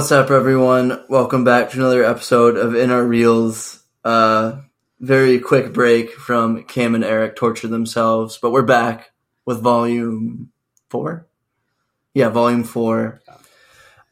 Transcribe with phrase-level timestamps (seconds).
[0.00, 1.04] What's up, everyone?
[1.10, 3.84] Welcome back to another episode of In Our Reels.
[4.02, 4.62] Uh,
[4.98, 9.12] very quick break from Cam and Eric torture themselves, but we're back
[9.44, 10.52] with volume
[10.88, 11.26] four.
[12.14, 13.20] Yeah, volume four.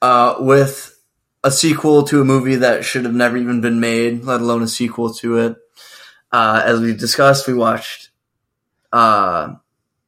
[0.03, 0.95] Uh, with
[1.43, 4.69] a sequel to a movie that should have never even been made, let alone a
[4.69, 5.57] sequel to it.
[6.31, 8.11] Uh, as we discussed, we watched
[8.93, 9.55] uh,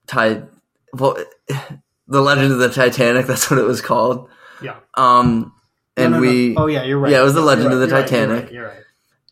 [0.07, 0.47] Tide,
[0.93, 1.16] well,
[2.07, 3.24] The Legend of the Titanic.
[3.27, 4.29] That's what it was called.
[4.60, 4.77] Yeah.
[4.93, 5.55] Um,
[6.00, 6.30] and No, no, no.
[6.30, 7.12] we Oh yeah, you're right.
[7.12, 8.45] Yeah, it was the You're Legend right, of the you're right, you're Titanic.
[8.45, 8.77] right, You're right.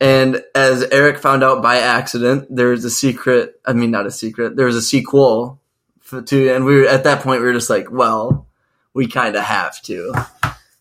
[0.01, 3.59] And as Eric found out by accident, there was a secret.
[3.65, 4.55] I mean, not a secret.
[4.55, 5.59] There was a sequel
[5.99, 8.47] for, to, and we were at that point we were just like, well,
[8.93, 10.13] we kind of have to.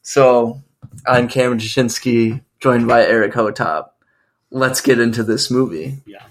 [0.03, 0.63] So
[1.07, 3.91] I'm Cameron Jashinsky, joined by Eric Hotop.
[4.51, 5.99] Let's get into this movie.
[6.07, 6.23] Yeah.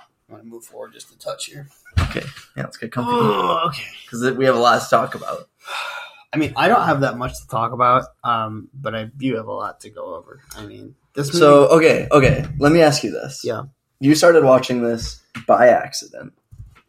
[0.00, 1.68] I want to move forward just a touch here.
[1.98, 2.22] Okay,
[2.56, 3.82] yeah, let's get comfy Oh, okay.
[4.04, 5.48] because we have a lot to talk about.
[6.34, 9.46] I mean, I don't have that much to talk about, um, but I do have
[9.46, 10.40] a lot to go over.
[10.56, 11.38] I mean, this movie.
[11.38, 13.42] So okay, okay, let me ask you this.
[13.44, 13.62] Yeah.
[14.00, 16.32] you started watching this by accident.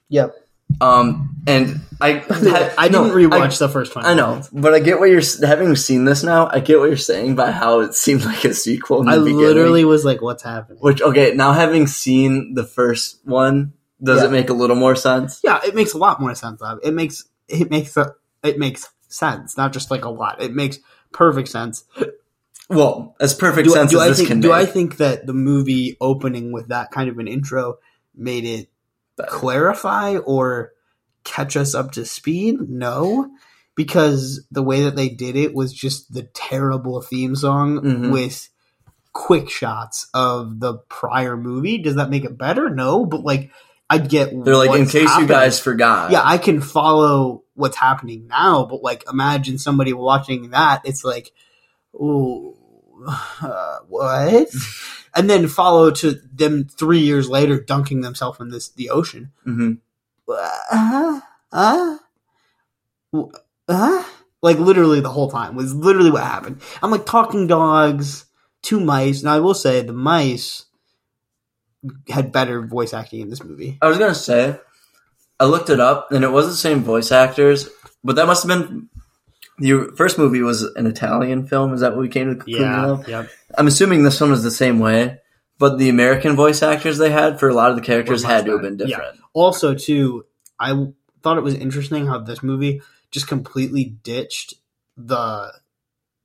[0.09, 0.33] Yep.
[0.81, 2.23] Um, and I
[2.77, 4.03] I no, didn't rewatch the first one.
[4.03, 6.49] I know, but I get what you're having seen this now.
[6.51, 9.01] I get what you're saying by how it seemed like a sequel.
[9.03, 13.73] In I literally was like, "What's happening?" which okay, now having seen the first one,
[14.03, 14.27] does Yeah.
[14.27, 15.39] it make a little more sense?
[15.43, 16.61] Yeah, it makes a lot more sense.
[16.63, 20.41] Of it makes it makes a, it makes sense, not just like a lot.
[20.41, 20.77] It makes
[21.11, 21.83] perfect sense.
[22.69, 24.27] Well, as perfect Do, sense do as I this think?
[24.29, 27.77] can Do I think that the movie opening with that kind of an intro
[28.15, 28.69] made it
[29.17, 29.29] Better.
[29.29, 30.73] clarify or
[31.23, 32.67] catch us up to speed?
[32.69, 33.29] No,
[33.75, 38.11] because the way that they did it was just the terrible theme song Mhm.
[38.11, 38.49] with
[39.13, 41.77] quick shots of the prior movie.
[41.77, 42.69] Does that make it better?
[42.69, 43.51] No, but like
[43.89, 44.31] I'd get.
[44.43, 46.11] They're like, in case you guys forgot.
[46.11, 50.81] Yeah, I can follow what's happening now, but like imagine somebody watching that.
[50.85, 51.31] It's like,
[51.93, 52.55] ooh,
[53.07, 54.47] uh, what?
[55.15, 59.31] and then follow to them three years later dunking themselves in this the ocean.
[59.43, 59.73] hmm
[60.27, 61.21] Uh,
[61.51, 61.97] uh,
[63.67, 64.03] uh,
[64.41, 66.61] like literally the whole time was literally what happened.
[66.81, 68.25] I'm like talking dogs,
[68.61, 69.23] two mice.
[69.23, 70.65] Now I will say the mice
[72.09, 73.77] had better voice acting in this movie.
[73.81, 74.59] I was gonna say,
[75.39, 77.69] I looked it up, and it was the same voice actors,
[78.03, 78.89] but that must have been.
[79.57, 81.73] The first movie was an Italian film.
[81.73, 83.07] Is that what we came to the conclusion of?
[83.07, 83.25] yeah.
[83.57, 85.19] I'm assuming this one was the same way,
[85.59, 88.35] but the American voice actors they had for a lot of the characters Were much
[88.35, 88.75] had to have better.
[88.75, 88.97] been Yeah.
[88.97, 89.19] different.
[89.33, 90.25] also too
[90.59, 90.71] i
[91.21, 92.81] thought it was interesting how this movie
[93.11, 94.53] just completely ditched
[94.97, 95.51] the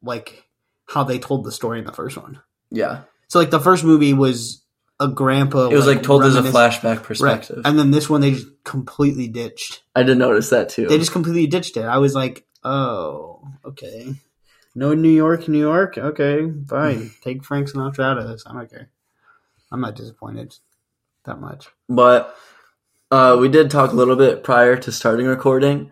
[0.02, 0.44] like
[0.88, 2.40] how they told the story in the first one
[2.70, 4.62] Yeah, so like the first movie was
[5.00, 7.62] a grandpa it was like, told as a flashback right perspective.
[7.64, 10.86] and then this one they just completely ditched I did notice that too.
[10.86, 14.14] they just completely ditched it i was like oh okay
[14.74, 18.70] no new york new york okay fine take frank sinatra out of this i don't
[18.70, 18.90] care
[19.72, 20.54] i'm not disappointed
[21.24, 22.36] that much but
[23.10, 25.90] uh, we did talk a little bit prior to starting recording.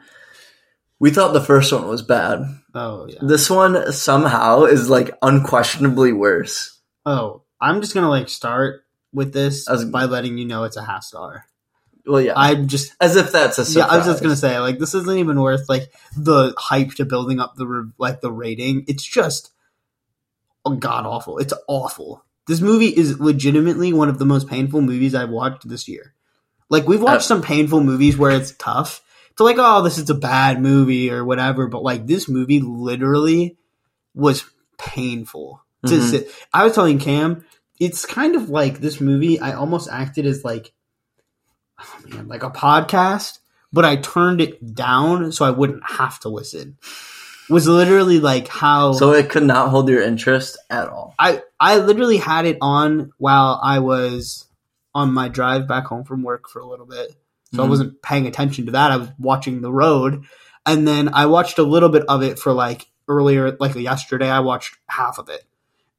[1.01, 2.43] We thought the first one was bad.
[2.75, 6.79] oh yeah This one somehow is like unquestionably worse.
[7.05, 10.85] Oh, I'm just gonna like start with this was- by letting you know it's a
[10.85, 11.47] half star.
[12.07, 13.87] Well, yeah, I'm just as if that's a surprise.
[13.87, 13.93] yeah.
[13.95, 17.39] I was just gonna say like this isn't even worth like the hype to building
[17.39, 18.85] up the re- like the rating.
[18.89, 19.51] It's just
[20.65, 21.37] oh, god awful.
[21.39, 22.25] It's awful.
[22.47, 26.15] This movie is legitimately one of the most painful movies I've watched this year.
[26.71, 29.03] Like we've watched some painful movies where it's tough
[29.37, 33.59] to like oh this is a bad movie or whatever, but like this movie literally
[34.15, 34.45] was
[34.79, 36.11] painful to Mhm.
[36.11, 36.31] sit.
[36.55, 37.45] I was telling Cam,
[37.81, 39.39] it's kind of like this movie.
[39.41, 40.73] I almost acted as like,
[41.81, 43.39] oh man, like a podcast,
[43.73, 46.79] but I turned it down so I wouldn't have to listen.
[47.49, 51.15] Was literally like how So it could not hold your interest at all.
[51.19, 54.47] I I literally had it on while I was
[54.95, 57.15] on my drive back home from work for a little bit.
[57.55, 57.71] So I Mhm.
[57.71, 58.91] wasn't paying attention to that.
[58.91, 60.25] I was watching the road.
[60.67, 64.41] And then I watched a little bit of it for like earlier, like yesterday, I
[64.41, 65.48] watched half of it.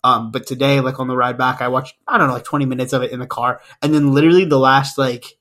[0.03, 2.65] Um, but today, like on the ride back, I watched, I don't know, like 20
[2.65, 3.61] minutes of it in the car.
[3.81, 5.37] And then literally the last, like,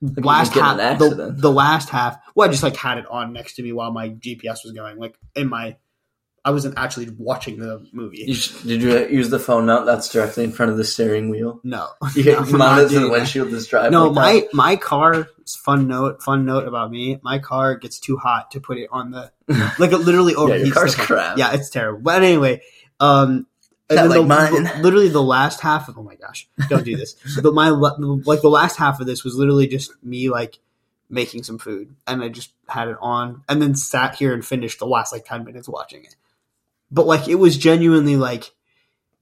[0.00, 3.54] you last half, the, the last half, well, I just like had it on next
[3.54, 5.76] to me while my GPS was going, like in my,
[6.44, 8.24] I wasn't actually watching the movie.
[8.26, 8.34] You
[8.66, 11.60] did you use the phone mount that's directly in front of the steering wheel?
[11.62, 11.88] no.
[12.16, 13.92] You not mount it to the windshield this drive.
[13.92, 14.54] No, like my that?
[14.54, 15.28] my car.
[15.64, 16.20] Fun note.
[16.22, 17.20] Fun note about me.
[17.22, 19.30] My car gets too hot to put it on the
[19.78, 20.64] like it literally yeah, overheats.
[20.66, 21.38] your car's crap.
[21.38, 22.00] Yeah, it's terrible.
[22.00, 22.62] But anyway,
[22.98, 23.46] um,
[23.98, 24.82] and then like the, mine.
[24.82, 27.16] literally the last half of oh my gosh, don't do this.
[27.42, 30.58] but my like the last half of this was literally just me like
[31.08, 34.78] making some food, and I just had it on, and then sat here and finished
[34.78, 36.16] the last like ten minutes watching it.
[36.90, 38.52] but like it was genuinely like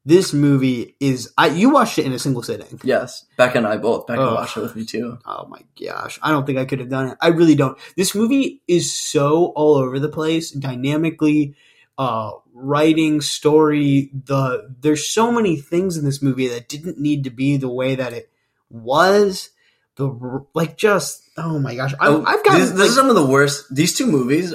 [0.05, 1.32] this movie is.
[1.37, 2.81] I you watched it in a single sitting.
[2.82, 4.06] Yes, Becca and I both.
[4.06, 4.34] Becca Ugh.
[4.34, 5.19] watched it with me too.
[5.26, 7.19] Oh my gosh, I don't think I could have done it.
[7.20, 7.78] I really don't.
[7.96, 11.55] This movie is so all over the place, dynamically,
[12.00, 14.11] uh, writing, story.
[14.25, 17.94] The there's so many things in this movie that didn't need to be the way
[17.94, 18.32] that it
[18.70, 19.50] was.
[19.97, 23.17] The like just oh my gosh, I, Oh, I've got these, this is some of
[23.17, 23.67] the worst.
[23.70, 24.55] These two movies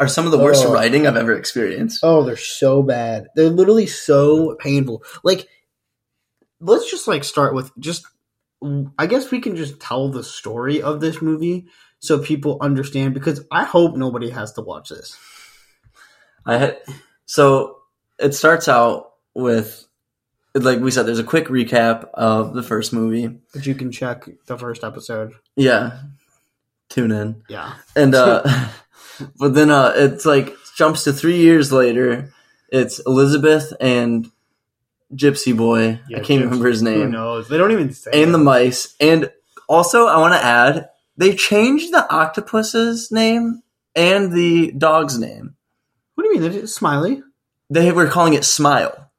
[0.00, 0.72] are some of the worst Oh.
[0.72, 2.00] writing I've ever experienced.
[2.02, 3.28] Oh, they're so bad.
[3.36, 5.04] They're literally so painful.
[5.22, 5.46] Like,
[6.58, 8.04] let's just like start with just.
[8.98, 11.66] I guess we can just tell the story of this movie
[12.00, 15.16] so people understand because I hope nobody has to watch this.
[16.46, 16.78] I had
[17.26, 17.78] so
[18.18, 19.86] it starts out with
[20.54, 21.06] like we said.
[21.06, 23.38] There's a quick recap of the first movie.
[23.52, 25.32] But you can check the first episode.
[25.56, 25.98] Yeah,
[26.88, 27.42] tune in.
[27.48, 27.74] Yeah.
[27.96, 28.42] And uh
[29.38, 32.32] but then uh it's like jumps to three years later.
[32.70, 34.30] It's Elizabeth and
[35.14, 36.00] Gypsy Boy.
[36.14, 37.00] I can't remember his name.
[37.00, 37.48] Who knows?
[37.48, 38.10] They don't even say.
[38.22, 38.94] And the mice.
[38.98, 39.30] And
[39.68, 43.62] also I wanna add, they changed the octopus's name
[43.94, 45.56] and the dog's name.
[46.32, 46.58] Do you mean?
[46.60, 47.22] It's Smiley?
[47.70, 49.10] They were calling it Smile.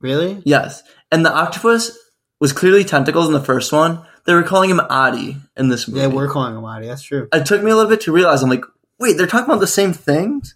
[0.00, 0.42] Really?
[0.44, 0.82] Yes.
[1.10, 1.96] And the octopus
[2.40, 4.04] was clearly tentacles in the first one.
[4.24, 6.00] They were calling him Adi in this movie.
[6.00, 6.86] Yeah, we're calling him Lottie.
[6.86, 7.28] That's true.
[7.32, 8.42] It took me a little bit to realize.
[8.42, 8.64] I'm like,
[8.98, 10.54] wait, they're talking about the same things.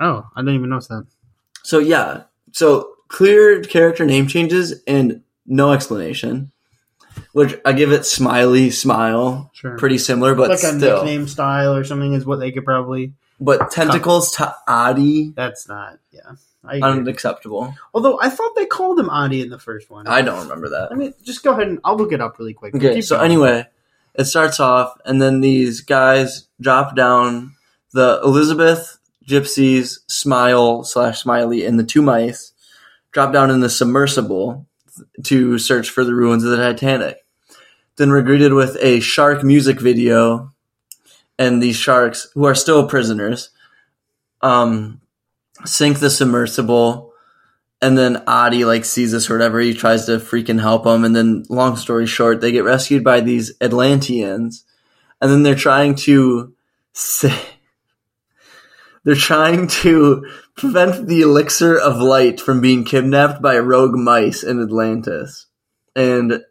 [0.00, 1.06] Oh, I didn't even notice that.
[1.62, 6.50] So yeah, so clear character name changes and no explanation.
[7.32, 9.76] Which I give it smiley smile, Sure.
[9.78, 10.96] pretty similar, but like a still.
[11.04, 13.14] nickname style or something is what they could probably.
[13.40, 15.98] But tentacles to Adi, That's not.
[16.12, 16.20] Yeah.
[16.66, 16.88] I agree.
[16.90, 17.74] unacceptable.
[17.92, 20.06] Although I thought they called him Adi in the first one.
[20.06, 20.90] I don't remember that.
[20.92, 22.74] I mean, just go ahead and I'll look it up really quick.
[22.74, 23.26] Okay, Keep so going.
[23.30, 23.66] anyway,
[24.14, 27.54] it starts off, and then these guys drop down
[27.92, 28.98] the Elizabeth
[29.28, 32.52] gypsies, Smile slash Smiley, and the two mice
[33.12, 34.66] drop down in the submersible
[35.24, 37.18] to search for the ruins of the Titanic.
[37.96, 40.52] Then we're greeted with a shark music video,
[41.38, 43.50] and these sharks, who are still prisoners,
[44.40, 45.00] um,
[45.64, 47.14] sink the submersible
[47.84, 49.60] and then Adi like sees this or whatever.
[49.60, 53.20] He tries to freaking help them, and then long story short, they get rescued by
[53.20, 54.64] these Atlanteans,
[55.20, 56.54] and then they're trying to
[56.94, 57.34] say
[59.04, 60.26] they're trying to
[60.56, 65.46] prevent the elixir of light from being kidnapped by rogue mice in Atlantis,
[65.94, 66.42] and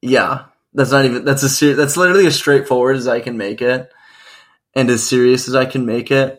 [0.00, 0.44] yeah,
[0.76, 3.90] that's not even that's a ser- that's literally as straightforward as I can make it,
[4.74, 6.38] and as serious as I can make it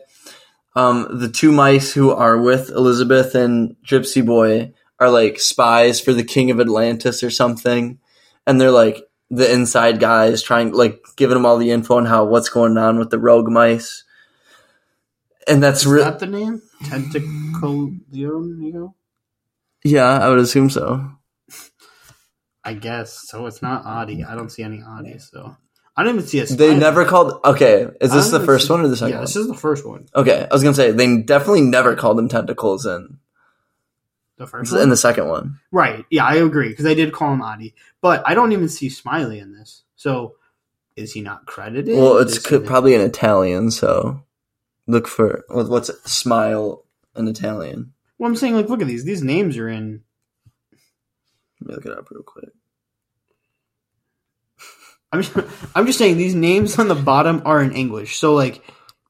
[0.78, 6.12] um, the two mice who are with Elizabeth and Gypsy Boy are like spies for
[6.12, 7.98] the King of Atlantis or something,
[8.46, 12.24] and they're like the inside guys trying like giving them all the info on how
[12.26, 14.04] what's going on with the rogue mice,
[15.48, 16.04] and that's Is real.
[16.04, 16.62] that the name?
[16.84, 17.92] Tentacle.
[19.84, 21.10] yeah, I would assume so.
[22.68, 23.46] I guess so.
[23.46, 24.24] It's not Adi.
[24.24, 25.18] I don't see any Adi.
[25.18, 25.56] So
[25.96, 26.46] I don't even see a.
[26.46, 26.58] Smiley.
[26.58, 26.80] They Smiley.
[26.80, 27.40] never called.
[27.44, 29.24] Okay, is this the first see- one or the second Yeah, one?
[29.24, 30.06] this is the first one.
[30.14, 33.18] Okay, I was gonna say they definitely never called them tentacles in
[34.36, 34.88] The first in one.
[34.90, 35.58] the second one.
[35.72, 36.04] right.
[36.10, 39.38] Yeah, I agree because I did call him Adi, but I don't even see Smiley
[39.38, 39.82] in this.
[39.96, 40.34] So
[40.94, 41.96] is he not credited?
[41.96, 44.22] Well, it's co- probably in Italian, so
[44.86, 45.96] look for what's it?
[46.08, 46.84] Smile
[47.16, 47.92] in Italian.
[48.18, 49.04] Well, I'm saying like, look at these.
[49.04, 50.02] These names are in.
[51.60, 52.50] Let me look it up real quick.
[55.12, 55.36] I'm just,
[55.74, 58.18] I'm just saying these names on the bottom are in English.
[58.18, 58.62] So like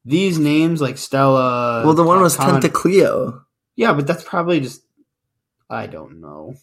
[0.04, 1.84] these names like Stella.
[1.84, 3.42] well, the one was Con- Tentaclio.
[3.76, 4.82] Yeah, but that's probably just.
[5.70, 6.54] I don't know.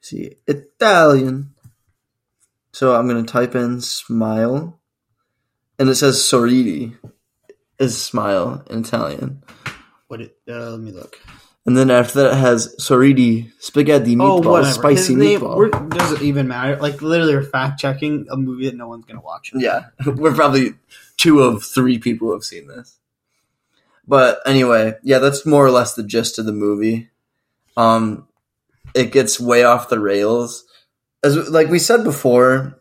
[0.00, 1.50] See, Italian.
[2.72, 4.78] So I'm gonna type in smile,
[5.78, 6.96] and it says sorridi
[7.78, 9.42] is smile in Italian,
[10.08, 10.36] What it?
[10.48, 11.18] Uh, let me look.
[11.66, 14.72] And then after that it has sorridi spaghetti Oh, meatball, whatever.
[14.72, 15.90] spicy name meatball.
[15.90, 16.76] doesn't even matter.
[16.80, 19.50] Like literally, we're fact checking a movie that no one's gonna watch.
[19.54, 20.74] Yeah, we're probably
[21.16, 22.96] two of three people who have seen this.
[24.06, 27.10] But anyway, yeah, that's more or less the gist of the movie.
[27.76, 28.28] Um,
[28.94, 30.64] it gets way off the rails.
[31.24, 32.80] As like we said before,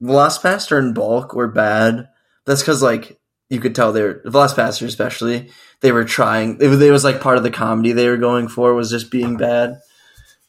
[0.00, 2.08] Last VelociPastor and Bulk were bad.
[2.44, 5.50] That's because like you could tell they were VelociPastor especially
[5.80, 6.58] they were trying.
[6.60, 9.10] It was, it was like part of the comedy they were going for was just
[9.10, 9.80] being bad.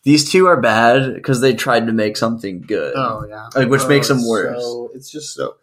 [0.04, 2.94] These two are bad because they tried to make something good.
[2.96, 4.62] Oh yeah, Like, which Oh, makes them worse.
[4.64, 5.56] So, it's just so.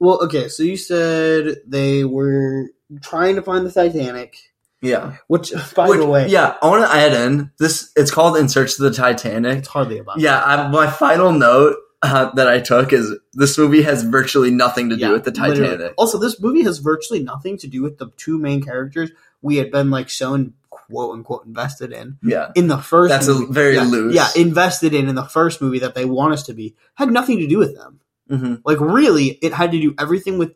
[0.00, 0.48] Well, okay.
[0.48, 2.70] So you said they were
[3.00, 4.36] trying to find the Titanic,
[4.80, 5.18] Yeah.
[5.28, 7.92] which, by Which- the way, yeah, I want to add in this.
[7.94, 10.18] It's called "In Search of the Titanic." it's hardly about.
[10.18, 14.88] Yeah, I, my final note uh, that I took is this movie has virtually nothing
[14.90, 15.70] to do Yeah, with the literally.
[15.70, 15.94] Titanic.
[15.96, 19.70] Also, this movie has virtually nothing to do with the two main characters we had
[19.70, 22.50] been like shown quote unquote invested in Yeah.
[22.56, 23.10] in the first.
[23.10, 24.14] That's a very yeah, loose.
[24.14, 27.38] Yeah, invested in in the first movie that they want us to be had nothing
[27.38, 28.00] to do with them.
[28.28, 30.52] hmm Like really, it had to do everything with.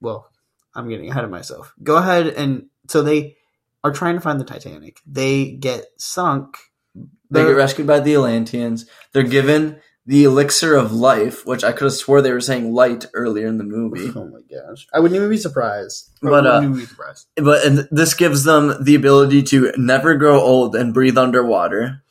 [0.00, 0.30] Well,
[0.74, 1.74] I'm getting ahead of myself.
[1.82, 3.36] Go ahead and so they
[3.84, 5.00] are trying to find the Titanic.
[5.06, 6.56] They get sunk.
[6.94, 8.86] They get They're- rescued by the Atlanteans.
[9.12, 13.06] They're given the elixir of life, which I could have swore they were saying light
[13.14, 14.10] earlier in the movie.
[14.16, 14.86] Oh my gosh!
[14.92, 16.10] I wouldn't even be surprised.
[16.22, 17.26] I But, wouldn't uh, even be surprised.
[17.36, 22.02] But and this gives them the ability to never grow old and breathe underwater.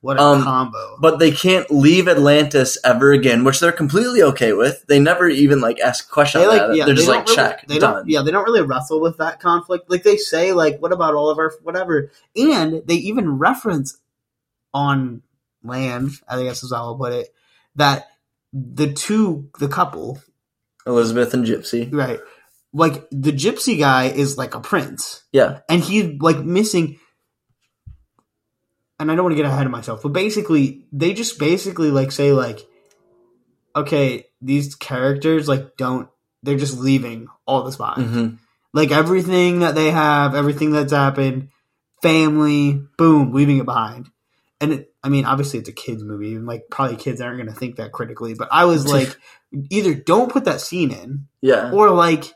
[0.00, 0.96] What a um, combo!
[1.00, 4.84] But they can't leave Atlantis ever again, which they're completely okay with.
[4.86, 6.44] They never even like ask questions.
[6.44, 6.78] question they about like, it.
[6.78, 7.94] yeah, they're they just like really, check, They done.
[7.94, 9.90] don't, yeah, they don't really wrestle with that conflict.
[9.90, 12.10] Like they say, like, what about all of our whatever?
[12.36, 13.98] And they even reference
[14.74, 15.22] on
[15.64, 16.10] land.
[16.28, 17.34] I think that's how I'll put it.
[17.76, 18.06] That
[18.52, 20.20] the two, the couple,
[20.86, 21.92] Elizabeth and Gypsy.
[21.92, 22.20] right?
[22.72, 25.60] Like the gypsy guy is like a prince, Yeah.
[25.68, 26.98] and he's like missing.
[28.98, 32.12] And I don't want to get ahead of myself, but basically, they just basically like
[32.12, 32.60] say like,
[33.74, 36.08] okay, these characters like don't.
[36.42, 38.06] They're just leaving all this behind.
[38.10, 38.28] hmm
[38.72, 41.48] like everything that they have, everything that's happened,
[42.02, 44.10] family, boom, leaving it behind.
[44.64, 47.52] And it, I mean, obviously it's a kids movie, and like probably kids aren't going
[47.52, 48.34] to think that critically.
[48.34, 49.16] But I was like,
[49.70, 51.70] either don't put that scene in, Yeah.
[51.70, 52.32] or like,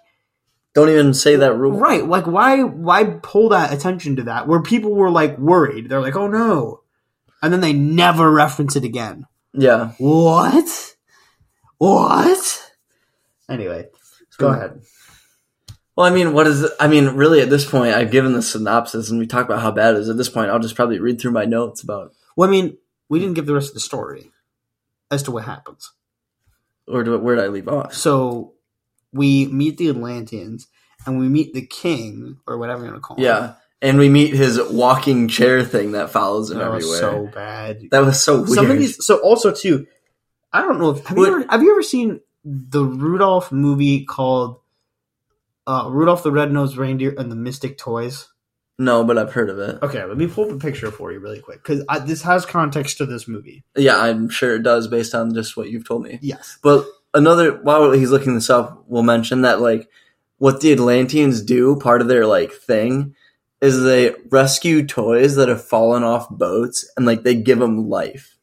[0.74, 1.78] Don't even say that rule.
[1.78, 5.88] right, like why why pull that attention to that where people were like worried?
[5.88, 6.82] They're like, oh no,
[7.42, 9.26] and then they never reference it again.
[9.52, 9.92] Yeah.
[9.98, 10.94] What?
[11.78, 12.72] What?
[13.48, 13.86] Anyway,
[14.36, 14.54] go hmm.
[14.54, 14.82] ahead.
[15.98, 16.70] Well, I mean, what is it?
[16.78, 19.72] I mean, really, at this point, I've given the synopsis and we talked about how
[19.72, 20.08] bad it is.
[20.08, 22.78] At this point, I'll just probably read through my notes about, Well, I mean,
[23.08, 24.30] we didn't give the rest of the story
[25.10, 25.90] as to what happens.
[26.86, 27.94] or do, where did I leave off?
[27.94, 28.54] So
[29.12, 30.68] we meet the Atlanteans
[31.04, 33.24] and we meet the king or whatever you want to call him.
[33.24, 33.54] Yeah.
[33.82, 36.78] And we meet his walking chair thing that follows him everywhere.
[36.78, 37.80] that was so bad.
[37.90, 38.50] that was so weird.
[38.50, 39.04] Some of these.
[39.04, 39.88] So also too,
[40.52, 44.60] I don't know if have you ever have you ever seen the Rudolph movie called
[45.66, 48.28] uh, Rudolph the Red-Nosed Reindeer and the Mystic Toys?
[48.78, 49.82] No, but I've heard of it.
[49.82, 52.98] Okay, let me pull up a picture for you really quick because this has context
[52.98, 53.64] to this movie.
[53.76, 56.18] Yeah, I'm sure it does based on just what you've told me.
[56.22, 56.58] Yes.
[56.62, 59.88] But another, while he's looking this up, we'll mention that like
[60.38, 63.16] what the Atlanteans do, part of their like thing,
[63.60, 68.36] is they rescue toys that have fallen off boats and like they give them life.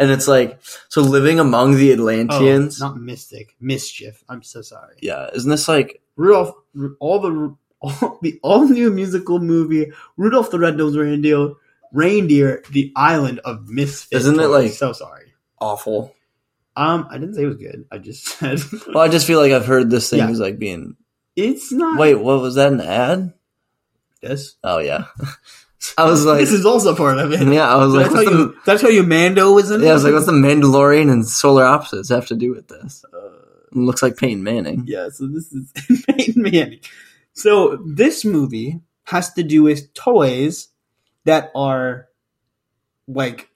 [0.00, 0.58] And it's like
[0.88, 2.82] so living among the Atlanteans.
[2.82, 4.24] Oh, not Mystic, Mischief.
[4.28, 4.96] I'm so sorry.
[5.00, 6.54] yeah, isn't this like Rudolph,
[6.98, 11.52] all the all, the all new musical movie Rudolph the Red-Nosed Reindeer,
[11.92, 14.18] Reindeer, the Island of Misfit.
[14.18, 15.32] Isn't it like- so sorry?
[15.60, 16.14] awful?
[16.76, 17.84] Um, I didn't say it was good.
[17.90, 20.30] I just said Well, I just feel like I've heard this thing Yeah.
[20.30, 20.96] is like being.
[21.36, 21.98] it's not.
[21.98, 22.72] Wait, what was that?
[22.72, 23.34] An ad?
[24.22, 25.04] yes, Oh yeah,
[25.98, 27.40] I was like, this is also part of it.
[27.52, 28.76] yeah, I was Did I like, tell what's the, you?
[28.78, 29.84] Did I you Mando was in it?
[29.84, 33.04] yeah, I was like, what's the Mandalorian and solar opposites have to do with this?
[33.12, 33.18] Uh,
[33.72, 34.84] It looks like Peyton Manning.
[34.86, 35.72] yeah, so this is
[36.06, 36.80] Peyton Manning.
[37.32, 40.68] So this movie has to do with toys
[41.24, 42.08] that are
[43.08, 43.48] like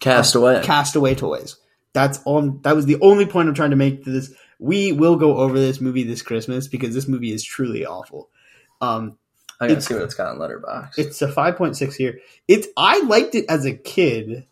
[0.00, 0.60] Cast away.
[0.64, 1.56] castaway toys.
[1.92, 2.50] That's all.
[2.62, 4.32] That was the only point I'm trying to make to this.
[4.60, 8.28] We will go over this movie this Christmas because this movie is truly awful.
[8.80, 9.18] Um,
[9.60, 10.98] I gotta see what it's got in Letterboxd.
[10.98, 12.20] it's a 5.6 here.
[12.46, 14.46] It's I liked it as a kid,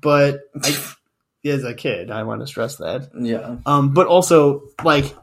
[0.00, 0.76] but I,
[1.44, 3.10] as a kid, I want to stress that.
[3.18, 5.16] yeah, Um, but also like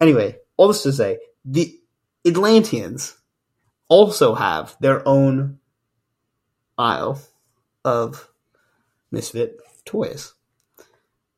[0.00, 1.76] anyway, all this to say, the
[2.26, 3.16] Atlanteans
[3.88, 5.58] also have their own
[6.76, 7.20] aisle
[7.84, 8.28] of
[9.10, 10.32] misfit toys.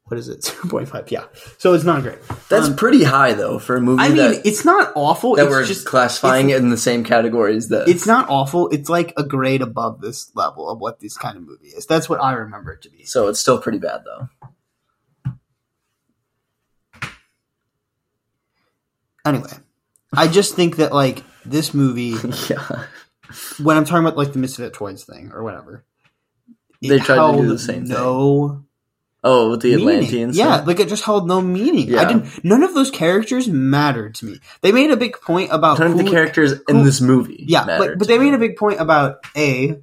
[0.04, 0.42] What is it?
[0.62, 1.10] Two point five.
[1.12, 1.24] Yeah.
[1.58, 2.18] So it's not great.
[2.48, 5.36] that's Um, pretty high though for a movie I mean, that it's not awful.
[5.36, 8.68] that it's we're just classifying it in the same categories that it's not awful.
[8.70, 11.84] It's like a grade above this level of what this kind of movie is.
[11.84, 13.04] That's what I remember it to be.
[13.04, 14.28] so it's still pretty bad though.
[19.26, 19.50] Anyway,
[20.16, 22.16] I just think that like this movie,
[22.50, 22.84] yeah,
[23.62, 25.84] when I'm talking about like the Misfit Toys thing or whatever,
[26.82, 27.94] They tried to do the same thing.
[27.94, 28.64] no
[29.24, 29.88] oh, the meaning.
[29.88, 31.88] Atlanteans, Yeah, like it just held no meaning.
[31.88, 32.00] Yeah.
[32.02, 32.44] I didn't.
[32.44, 34.38] None of those characters mattered to me.
[34.62, 37.44] They made a big point about none of the who- characters in this movie.
[37.46, 38.26] Yeah, but, but they me.
[38.26, 39.78] made a big point about a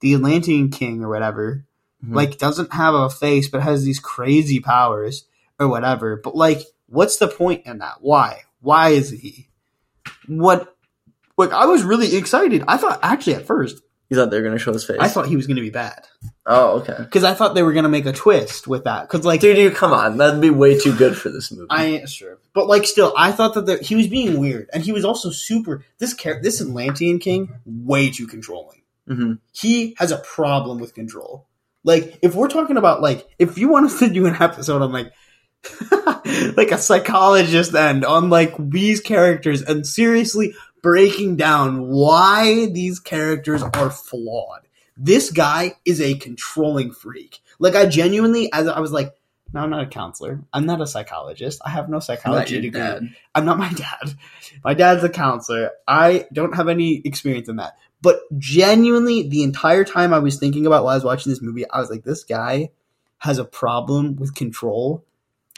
[0.00, 1.64] the Atlantean king or whatever.
[2.04, 2.14] Mhm.
[2.14, 5.24] Like doesn't have a face but has these crazy powers
[5.60, 6.16] or whatever.
[6.16, 7.96] But like, what's the point in that?
[8.00, 8.42] Why?
[8.60, 9.47] Why is he?
[10.28, 10.74] What?
[11.36, 12.64] Like I was really excited.
[12.68, 14.98] I thought actually at first you thought they were gonna show his face.
[15.00, 16.06] I thought he was to be bad
[16.48, 19.02] oh, okay, because I thought they were to make a twist with that.
[19.02, 21.66] Because like dude, you come on, that'd be way too good for this movie.
[21.70, 24.92] I sure, but like still, I thought that there, he was being weird, and he
[24.92, 25.84] was also super.
[25.98, 28.82] This char- this Atlantean king, way too controlling.
[29.06, 31.46] hmm he has a problem with control.
[31.84, 34.92] Like, if we're talking about like, if you want us to do an episode on
[34.92, 35.12] like,
[36.56, 43.62] like a psychologist end on like these characters and seriously breaking down why these characters
[43.62, 44.62] are flawed.
[44.96, 47.40] This guy is a controlling freak.
[47.58, 49.14] Like, I genuinely, as I was like,
[49.52, 50.42] no, I'm not a counselor.
[50.52, 51.60] I'm not a psychologist.
[51.64, 52.80] I have no psychology degree.
[52.80, 53.08] dad.
[53.34, 54.14] I'm not my dad.
[54.62, 55.70] My dad's a counselor.
[55.86, 57.78] I don't have any experience in that.
[58.02, 61.68] But genuinely, the entire time I was thinking about while I was watching this movie,
[61.68, 62.70] I was like, this guy
[63.18, 65.04] has a problem with control.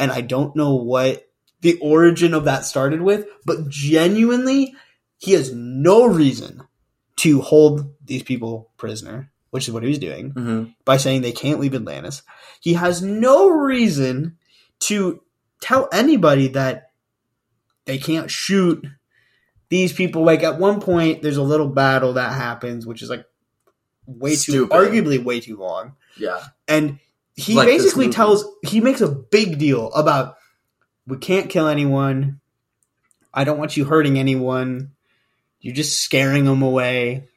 [0.01, 1.27] And I don't know what
[1.61, 4.75] the origin of that started with, but genuinely,
[5.19, 6.63] he has no reason
[7.17, 11.33] to hold these people prisoner, which is what he was doing hmm by saying they
[11.33, 12.23] can't leave Atlantis.
[12.61, 14.39] He has no reason
[14.81, 15.23] to
[15.61, 16.93] tell anybody that
[17.85, 18.85] they can't shoot
[19.69, 20.25] these people.
[20.25, 23.25] Like at one point, there's a little battle that happens, which is like
[24.07, 25.97] way too, arguably way too long.
[26.17, 26.41] Yeah.
[26.67, 26.99] And
[27.41, 30.37] he Like basically tells, he makes a big deal about
[31.07, 32.41] we can't kill anyone.
[33.33, 34.93] I don't want you hurting anyone.
[35.61, 37.29] You're just scaring them away.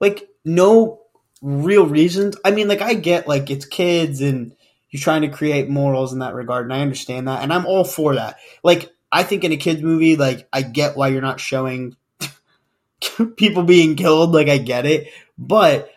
[0.00, 1.00] Like, no
[1.42, 2.36] real reasons.
[2.44, 4.52] I mean, like, I get, like, it's kids and
[4.90, 7.84] you're trying to create morals in that regard, and I understand that, and I'm all
[7.84, 8.36] for that.
[8.62, 11.96] Like, I think in a kids movie, like, I get why you're not showing
[13.36, 14.32] people being killed.
[14.32, 15.08] Like, I get it.
[15.36, 15.90] But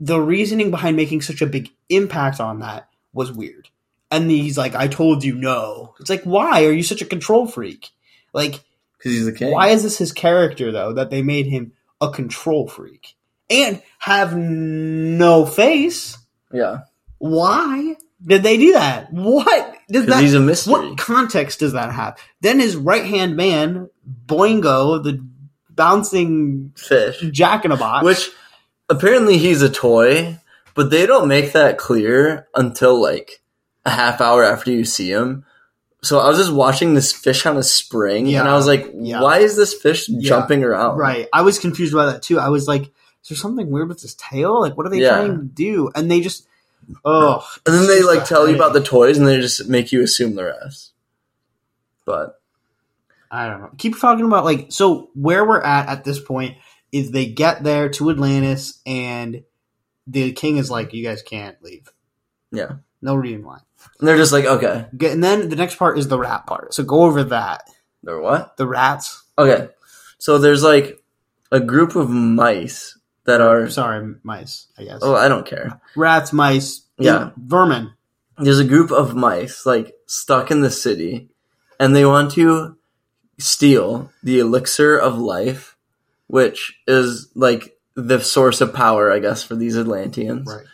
[0.00, 3.68] the reasoning behind making such a big impact on that was weird.
[4.10, 5.94] And he's like, I told you no.
[6.00, 7.90] It's like, why are you such a control freak?
[8.32, 8.62] Like,
[8.98, 9.52] Because he's the king.
[9.52, 13.14] why is this his character though that they made him a control freak
[13.50, 16.16] and have no face?
[16.52, 16.80] Yeah.
[17.18, 19.12] Why did they do that?
[19.12, 20.22] What does that?
[20.22, 20.72] he's a mystery.
[20.72, 22.18] What context does that have?
[22.40, 23.90] Then his right hand man,
[24.26, 25.24] Boingo, the
[25.70, 27.20] bouncing Fish.
[27.32, 28.30] jack in a box, Which
[28.88, 30.38] apparently he's a toy,
[30.74, 33.42] but they don't make that clear until like
[33.84, 35.44] a half hour after you see him.
[36.02, 39.22] So I was just watching this fish on a spring, and I was like, Yeah.
[39.22, 40.20] "Why is this fish Yeah.
[40.28, 41.28] jumping around?" Right.
[41.32, 42.38] I was confused by that too.
[42.38, 44.60] I was like, is there something weird with his tail?
[44.60, 45.16] Like, what are they Yeah.
[45.16, 45.90] trying to do?
[45.94, 46.46] And they just,
[47.06, 47.42] oh.
[47.64, 50.34] And then they like tell you about the toys, and they just make you assume
[50.34, 50.92] the rest.
[52.04, 52.38] But
[53.30, 53.70] I don't know.
[53.78, 56.56] Keep talking about, like, so where we're at at this point
[56.92, 59.42] is they get there to Atlantis and
[60.06, 61.92] the king is like, you guys can't leave.
[62.52, 63.58] yeah, No reason why.
[63.98, 66.72] and they're just like, "Okay, Okay, And then the next part is the rat part.
[66.74, 67.62] So go over that.
[68.06, 69.22] or what?" The rats.
[69.38, 69.68] Okay,
[70.18, 71.02] so there's like
[71.50, 73.68] a group of mice that are.
[73.70, 75.00] Sorry, mice, I guess.
[75.02, 75.80] Oh, I don't care.
[75.96, 77.30] Rats, mice, Yeah.
[77.36, 77.92] vermin.
[78.38, 81.28] there's a group of mice like stuck in the city
[81.78, 82.76] and they want to
[83.38, 85.76] steal the elixir of life
[86.26, 90.66] which is like the source of power i guess for these atlanteans Right.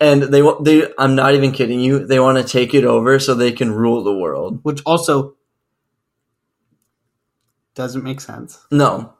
[0.00, 3.34] and they they i'm not even kidding you they want to take it over so
[3.34, 5.36] they can rule the world Which also
[7.74, 8.58] doesn't make sense.
[8.70, 9.14] no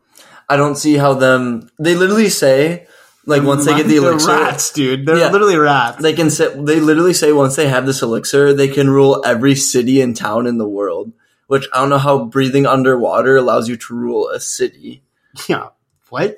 [0.49, 2.87] i don't see how them they literally say
[3.27, 5.07] like once they get the They're elixir rats, dude.
[5.07, 5.31] They're Yeah.
[5.31, 6.03] literally rats.
[6.03, 9.55] they can say they literally say once they have this elixir they can rule every
[9.55, 11.13] city and town in the world
[11.47, 15.03] which i don't know how breathing underwater allows you to rule a city
[15.49, 15.69] yeah.
[16.15, 16.37] What?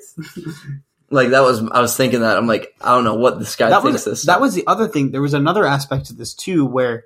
[1.09, 3.69] like that was i was thinking that i'm like i don't know what this guy
[3.69, 5.11] that thinks was this that was the other thing.
[5.11, 7.05] There was another aspect to this too, where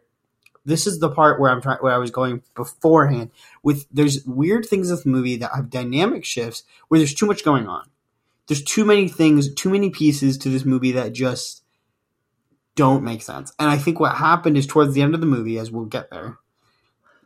[0.66, 3.32] this is the part where I'm trying where I was going beforehand.
[3.64, 7.44] With there's weird things in this movie that have dynamic shifts where there's too much
[7.44, 7.90] going on.
[8.48, 11.64] There's too many things, too many pieces to this movie that just
[12.76, 13.54] don't make sense.
[13.60, 16.10] And I think what happened is towards the end of the movie, as we'll get
[16.10, 16.38] there,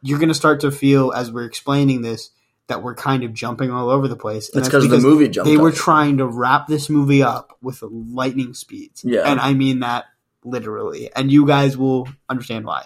[0.02, 2.32] you're going to start to feel as we're explaining this
[2.68, 4.50] that we're kind of jumping all over the place.
[4.50, 5.76] And it's that's because the movie jumped they were up.
[5.76, 9.04] trying to wrap this movie up with lightning speeds.
[9.06, 9.22] Yeah.
[9.22, 10.06] And I mean that
[10.44, 11.12] literally.
[11.16, 12.86] And you guys will understand why.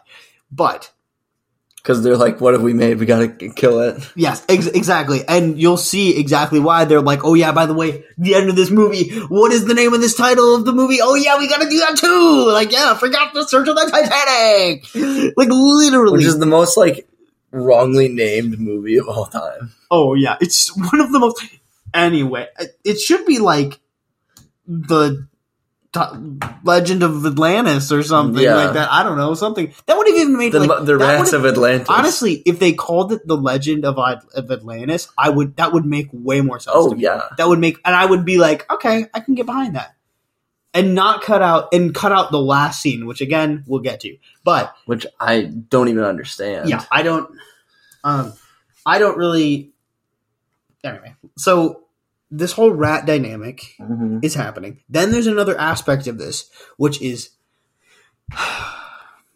[0.52, 0.92] But
[1.78, 5.22] because they're like what have we made we gotta kill it yes, ex- exactly.
[5.26, 8.58] And you'll see exactly why they're like, oh yeah, by the way, the end of
[8.58, 11.00] this movie, what is the name of this title of the movie?
[11.02, 12.52] Oh yeah, we gotta do that too.
[12.52, 15.36] Like, yeah, forgot the search of the Titanic.
[15.38, 16.18] Like literally.
[16.18, 17.09] which is the most like
[17.52, 21.44] wrongly named movie of all time Oh yeah, it's one of the most.
[21.94, 22.48] Anyway,
[22.84, 23.80] it should be like
[24.68, 25.28] the
[25.92, 28.54] T- Legend of Atlantis or something Yeah.
[28.56, 28.92] like that.
[28.92, 31.90] I don't know something that would have even made the, like, the rats of atlantis
[31.90, 36.10] Honestly, if they called it the Legend of, of Atlantis, I would that would make
[36.14, 36.76] way more sense.
[36.78, 37.02] oh to me.
[37.02, 39.96] yeah that would make, and I would be like, okay, I can get behind that,
[40.74, 44.18] and not cut out and cut out the last scene, which again we'll get to.
[44.44, 47.30] But which i don't even understand yeah, I don't.
[48.04, 48.34] Um,
[48.86, 49.72] I don't really.
[50.84, 51.84] Anyway, so
[52.32, 54.24] this whole rat dynamic Mhm.
[54.24, 54.80] is happening.
[54.88, 57.32] Then there's another aspect of this, which is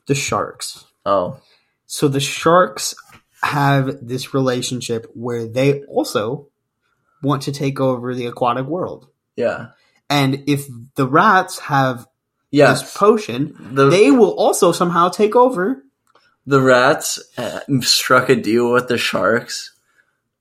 [0.08, 0.86] the sharks.
[1.06, 1.40] Oh,
[1.86, 2.96] So the sharks
[3.42, 6.48] have this relationship where they also
[7.22, 9.08] want to take over the aquatic world.
[9.36, 9.70] yeah,
[10.14, 12.06] And if the rats have
[12.52, 12.82] yes.
[12.82, 15.84] this potion, The they will also somehow take over.
[16.46, 19.72] the rats uh, struck a deal with the sharks.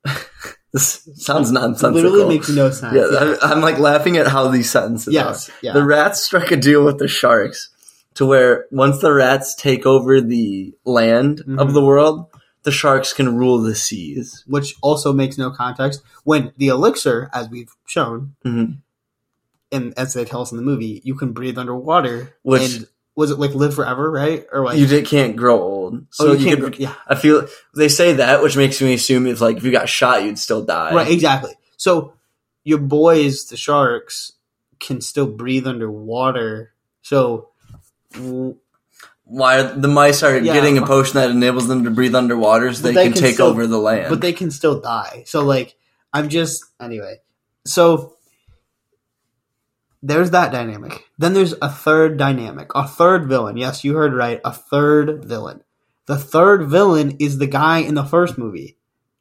[0.72, 2.10] this sounds nonsensical.
[2.10, 2.94] Literally makes no sense.
[2.96, 5.48] yeah, I'm, I'm like laughing at how these sentences Yes.
[5.48, 5.52] are.
[5.62, 5.72] Yeah.
[5.74, 7.70] The rats struck a deal with the sharks
[8.14, 11.72] to where once the rats take over the land of Mhm.
[11.72, 12.26] the world,
[12.64, 14.44] the sharks can rule the seas.
[14.46, 18.81] which also makes no context when the elixir, as we've shown, Mhm.
[19.72, 22.34] And as they tell us in the movie, you can breathe underwater.
[22.42, 24.46] Which- and was it like live forever, right?
[24.52, 26.78] Or like you did, can't grow old, oh, so oh, you, can't, could.
[26.78, 29.88] yeah, I feel they say that, which makes me assume if like if you got
[29.88, 30.94] shot, you'd still die.
[30.94, 31.52] right, exactly.
[31.76, 32.14] So
[32.64, 34.32] your boys, the sharks,
[34.80, 36.72] can still breathe underwater.
[37.02, 37.50] So
[38.12, 38.56] w-
[39.24, 40.54] Why the mice are Yeah.
[40.54, 43.34] getting a potion that enables them to breathe underwater, so they, they can, can take
[43.34, 44.08] still- over the land.
[44.08, 45.24] but they can still die.
[45.26, 45.76] So like
[46.14, 47.16] I'm just anyway.
[47.66, 48.16] So
[50.02, 51.08] there's that dynamic.
[51.18, 53.56] Then there's a third dynamic, a third villain.
[53.56, 55.62] Yes, you heard right, a third villain.
[56.06, 58.76] The third villain is the guy in the first movie,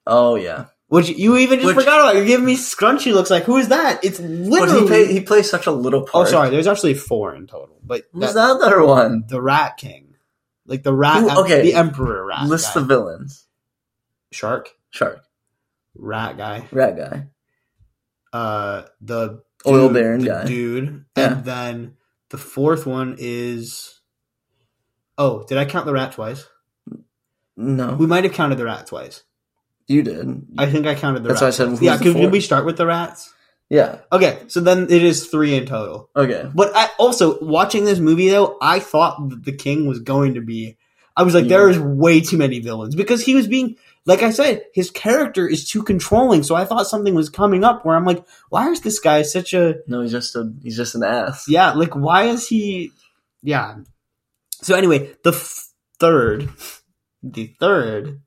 [0.08, 2.16] oh yeah, which you even just Which- forgot about.
[2.16, 4.04] You're giving me scrunchy looks like who is that?
[4.04, 4.82] It's literally.
[4.82, 6.28] he, play, he plays such a little part.
[6.28, 6.50] oh, sorry.
[6.50, 9.26] There's actually four in total, but Who's that- that other one?
[9.28, 10.16] the Rat King,
[10.66, 11.22] like the rat.
[11.22, 11.62] Who- okay.
[11.62, 12.48] the Emperor Rat.
[12.48, 12.80] List guy.
[12.82, 13.46] the villains:
[14.32, 15.24] shark, shark,
[15.96, 17.28] rat guy, rat guy,
[18.34, 20.46] uh the Oil dude- baron guy.
[20.46, 21.34] dude Yeah.
[21.34, 21.94] and then
[22.30, 24.00] the fourth one is
[25.18, 26.48] oh did i count the rat twice
[27.58, 29.24] No, we might have counted the rat twice
[29.88, 30.42] you did.
[30.58, 32.78] i think i counted the That's why I said yeah because did we start with
[32.78, 33.34] the rats
[33.70, 34.00] Yeah.
[34.12, 36.50] okay so then it is three in total Okay.
[36.56, 40.42] but I, also watching this movie though i thought that the king was going to
[40.42, 40.78] be
[41.18, 41.50] i was like Yeah.
[41.58, 45.48] there is way too many villains because he was being like I said, his character
[45.48, 46.44] is too controlling.
[46.44, 49.54] So I thought something was coming up where I'm like, why is this guy such
[49.54, 51.48] a No, he's just a he's just an ass.
[51.48, 52.92] Yeah, like why is he?
[53.44, 53.78] Yeah.
[54.62, 56.50] So anyway, the f- third,
[57.22, 58.22] the third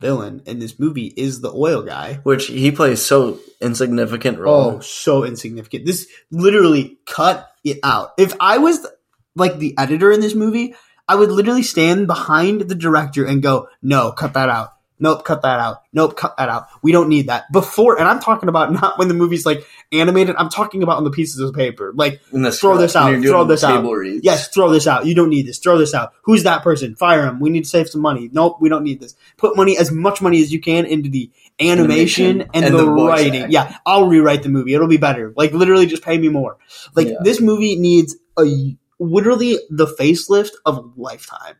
[0.00, 2.20] villain in this movie is the oil guy.
[2.22, 4.76] Which he plays so insignificant role.
[4.76, 5.86] Oh, so insignificant.
[5.86, 8.12] This literally cut it out.
[8.18, 8.86] If I was
[9.34, 10.74] like the editor in this movie,
[11.08, 15.42] I would literally stand behind the director and go, "No, cut that out." Nope, cut
[15.42, 15.82] that out.
[15.92, 16.68] Nope, cut that out.
[16.82, 17.52] We don't need that.
[17.52, 20.34] Before, and I'm talking about not when the movie's like animated.
[20.38, 21.92] I'm talking about on the pieces of paper.
[21.94, 23.84] Like, Throw this script, when out, throw this out.
[23.84, 24.24] reads.
[24.24, 25.04] Yes, throw this out.
[25.04, 25.58] You don't need this.
[25.58, 26.12] Throw this out.
[26.22, 26.94] Who's that person?
[26.96, 27.40] Fire him.
[27.40, 28.30] We need to save some money.
[28.32, 29.14] Nope, we don't need this.
[29.36, 31.30] Put money, as much money as you can, into the
[31.60, 33.42] animation, Animation and, and the, the writing.
[33.42, 33.52] act.
[33.52, 34.74] Yeah, I'll rewrite the movie.
[34.74, 35.32] It'll be better.
[35.36, 36.56] Like literally, just pay me more.
[36.94, 37.16] Like Yeah.
[37.22, 41.54] this movie needs a literally the facelift of a lifetime.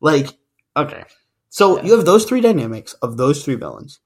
[0.00, 0.28] Like
[0.76, 1.04] okay,
[1.50, 1.84] so Yeah.
[1.84, 4.00] you have those three dynamics of those three villains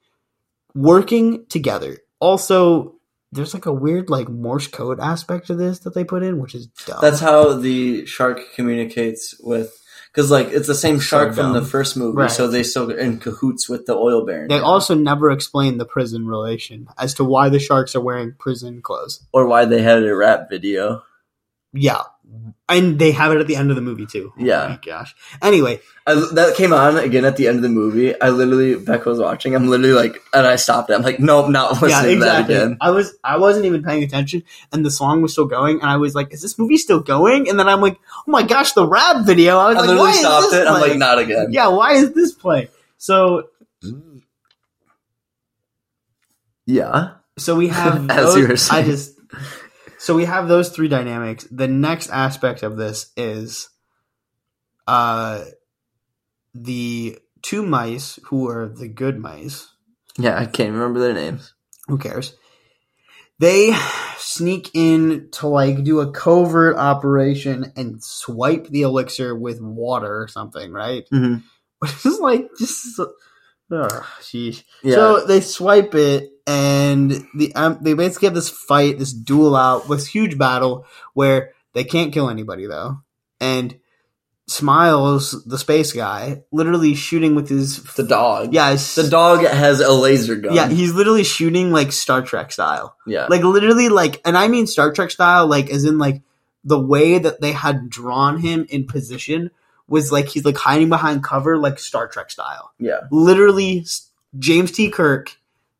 [0.74, 1.98] working together.
[2.20, 2.94] Also.
[3.35, 6.55] There's like a weird like Morse code aspect to this that they put in, which
[6.55, 6.98] is dumb.
[7.00, 9.72] That's how the shark communicates with
[10.12, 12.31] because like it's the same shark from the first movie, Right.
[12.31, 14.48] so they still in cahoots with the oil baron.
[14.48, 18.83] They also never explain the prison relation as to why the sharks are wearing prison
[18.83, 19.26] clothes.
[19.33, 21.02] or why they had a rap video.
[21.72, 22.02] Yeah.
[22.68, 24.33] And they have it at the end of the movie too.
[24.38, 24.64] Oh yeah.
[24.64, 25.14] Oh my gosh.
[25.42, 28.18] Anyway, I, that came on again at the end of the movie.
[28.18, 29.55] I literally Becca was watching.
[29.55, 30.94] I'm literally like, and I stopped it.
[30.94, 32.79] I'm like, nope, not listening yeah, to that again.
[32.81, 35.96] I was I wasn't even paying attention and the song was still going and I
[35.98, 37.48] was like, is this movie still going?
[37.48, 39.59] And then I'm like, oh my gosh, the rap video.
[39.59, 40.66] I was I like, literally why stopped is this it.
[40.68, 41.48] I'm like, not again.
[41.51, 42.68] Yeah, why is this playing?
[42.96, 43.48] So
[46.66, 47.14] Yeah.
[47.38, 48.85] so we have As those, you were I saying.
[48.87, 49.12] just
[50.03, 51.47] so we have those three dynamics.
[51.49, 53.69] The next aspect of this is
[54.88, 55.45] uh
[56.55, 59.69] the two mice who are the good mice.
[60.19, 61.55] Yeah, I can't remember their names.
[61.87, 62.35] Who cares?
[63.38, 63.73] They
[64.19, 70.27] sneak in to like do a covert operation and swipe the elixir with water or
[70.27, 71.05] something, right?
[71.12, 71.47] Mm-hmm.
[71.79, 72.99] Which is like just
[73.71, 74.65] sheesh.
[74.83, 74.95] Yeah.
[74.97, 79.88] So they swipe it, and the um, they basically have this fight, this duel out,
[79.88, 83.02] this huge battle where they can't kill anybody though,
[83.40, 83.78] and
[84.48, 88.52] Smiles, the space guy, literally shooting with his the dog.
[88.52, 90.52] yeah, The dog has a laser gun.
[90.52, 93.26] yeah, he's literally shooting like Star Trek style, yeah.
[93.31, 96.22] like literally like, and I mean Star Trek style, like as in like
[96.64, 99.50] the way that they had drawn him in position
[99.88, 103.00] was like he's like hiding behind cover, like Star Trek style yeah.
[103.11, 103.87] literally
[104.38, 104.90] James T.
[104.90, 105.37] Kirk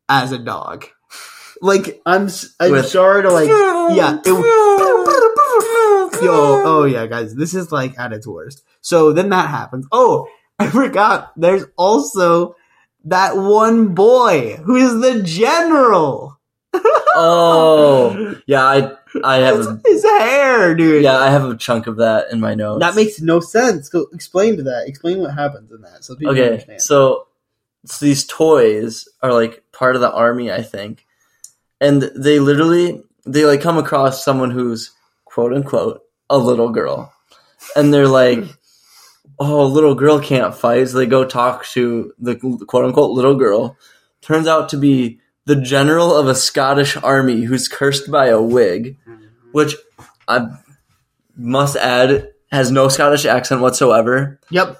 [0.09, 0.87] as a dog.
[1.63, 3.49] like I'm s- I'm With- sorry to like
[3.97, 4.19] yeah.
[4.25, 4.33] It,
[6.23, 8.63] yo, oh yeah, guys, this is like at its worst.
[8.81, 9.87] So then that happens.
[9.93, 11.33] Oh, I forgot.
[11.37, 12.57] There's also
[13.05, 16.39] that one boy who is the general.
[17.15, 21.03] Oh, yeah, I I have a, his hair, dude.
[21.03, 22.81] yeah I have a chunk of that in my notes.
[22.81, 23.89] That makes no sense.
[23.89, 24.85] Go explain to that.
[24.89, 26.47] Explain what happens in that so people okay.
[26.53, 26.81] understand.
[26.81, 27.27] So,
[27.85, 31.07] so these toys are like part of the army, I think,
[31.81, 34.93] and they literally they like come across someone who's
[35.25, 37.13] quote unquote a little girl,
[37.77, 38.45] and they're like.
[39.39, 40.89] Oh, little girl can't fight.
[40.89, 43.77] So they go talk to the quote unquote little girl.
[44.21, 48.99] Turns out to be the general of a Scottish army who's cursed by a wig.
[49.53, 49.77] which
[50.27, 50.49] I
[51.37, 54.41] must add has no Scottish accent whatsoever.
[54.51, 54.79] Yep.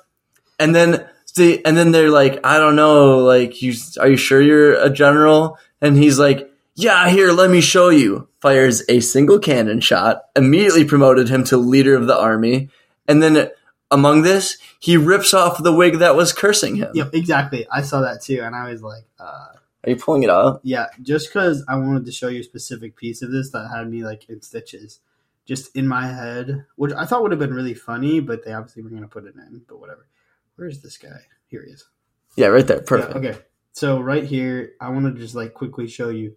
[0.59, 4.41] And then the and then they're like, I don't know, like you are you sure
[4.41, 5.59] you're a general?
[5.81, 8.29] And he's like, Yeah, here, let me show you.
[8.41, 12.71] Fires a single cannon shot, immediately promoted him to leader of the army,
[13.07, 13.51] and then
[13.91, 16.91] among this, he rips off the wig that was cursing him.
[16.95, 17.11] Yep.
[17.13, 17.67] Exactly.
[17.71, 19.49] I saw that too, and I was like, uh,
[19.85, 20.61] Are you pulling it up?
[20.65, 20.87] yeah.
[21.03, 24.03] Just because I wanted to show you a specific piece of this that had me
[24.03, 25.01] like in stitches,
[25.45, 28.83] just in my head, which I thought would have been really funny, but they obviously
[28.83, 29.63] were going to put it in.
[29.69, 30.07] But whatever.
[30.57, 31.21] Where's this guy?
[31.49, 31.85] Here he is.
[32.37, 32.79] Yeah, right there.
[32.79, 33.17] Yeah, Perfect.
[33.17, 33.39] okay.
[33.73, 36.35] So right here, I want to just like quickly show you.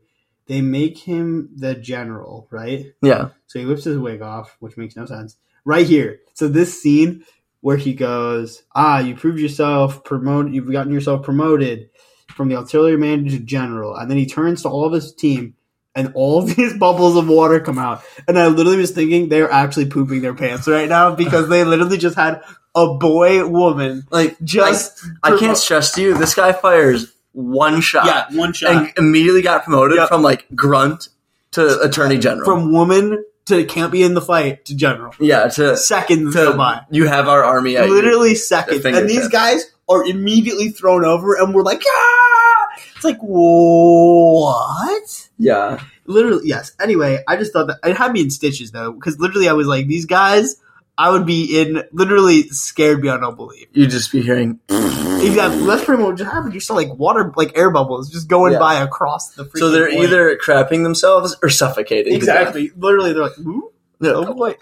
[0.47, 2.93] They make him the general, right?
[3.01, 3.29] Yeah.
[3.47, 5.37] So he whips his wig off, which makes no sense.
[5.63, 6.19] Right here.
[6.33, 7.25] So this scene
[7.61, 10.53] where he goes, "Ah, you proved yourself promoted.
[10.53, 11.89] You've gotten yourself promoted
[12.29, 15.55] from the artillery manager to general." And then he turns to all of his team,
[15.95, 18.03] and all of these bubbles of water come out.
[18.27, 21.97] And I literally was thinking they're actually pooping their pants right now because they literally
[21.97, 22.43] just had
[22.75, 28.05] a boy woman Like just I can't stress to you, this guy fires one shot.
[28.05, 30.09] yeah one shot and immediately got promoted Yep.
[30.09, 31.09] from like grunt
[31.51, 32.45] to attorney general.
[32.45, 35.13] from woman to can't be in the fight to general.
[35.19, 36.81] yeah, to, Seconds to go by.
[36.89, 38.83] you have our army literally seconds.
[38.83, 42.67] the And these guys are immediately thrown over, and we're like, ah!
[42.95, 45.29] It's like, what?
[45.37, 45.81] yeah.
[46.07, 46.71] Literally, yes.
[46.79, 49.67] Anyway, I just thought that it had me in stitches though, because literally I was
[49.67, 50.55] like, these guys,
[50.97, 53.67] I would be in literally scared beyond all belief.
[53.73, 55.65] You'd just be hearing Exactly.
[55.65, 56.53] That's pretty much what just happened.
[56.53, 58.59] You saw like water, like air bubbles, just going Yeah.
[58.59, 59.49] by across the.
[59.55, 60.03] so they're point.
[60.03, 62.13] either crapping themselves or suffocating.
[62.13, 62.71] exactly.
[62.77, 63.71] Literally, they're like, Ooh?
[64.03, 64.55] oh boy.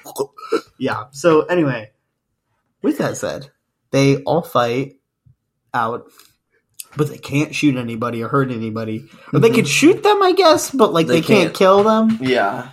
[0.78, 1.06] Yeah.
[1.12, 1.92] So anyway,
[2.82, 3.50] with that said,
[3.92, 4.96] they all fight
[5.74, 6.10] out,
[6.96, 9.10] but they can't shoot anybody or hurt anybody.
[9.34, 9.56] Or they Mhm.
[9.56, 11.44] could shoot them, I guess, but like they, They can't.
[11.46, 11.54] can't.
[11.56, 12.20] kill them.
[12.22, 12.70] Yeah.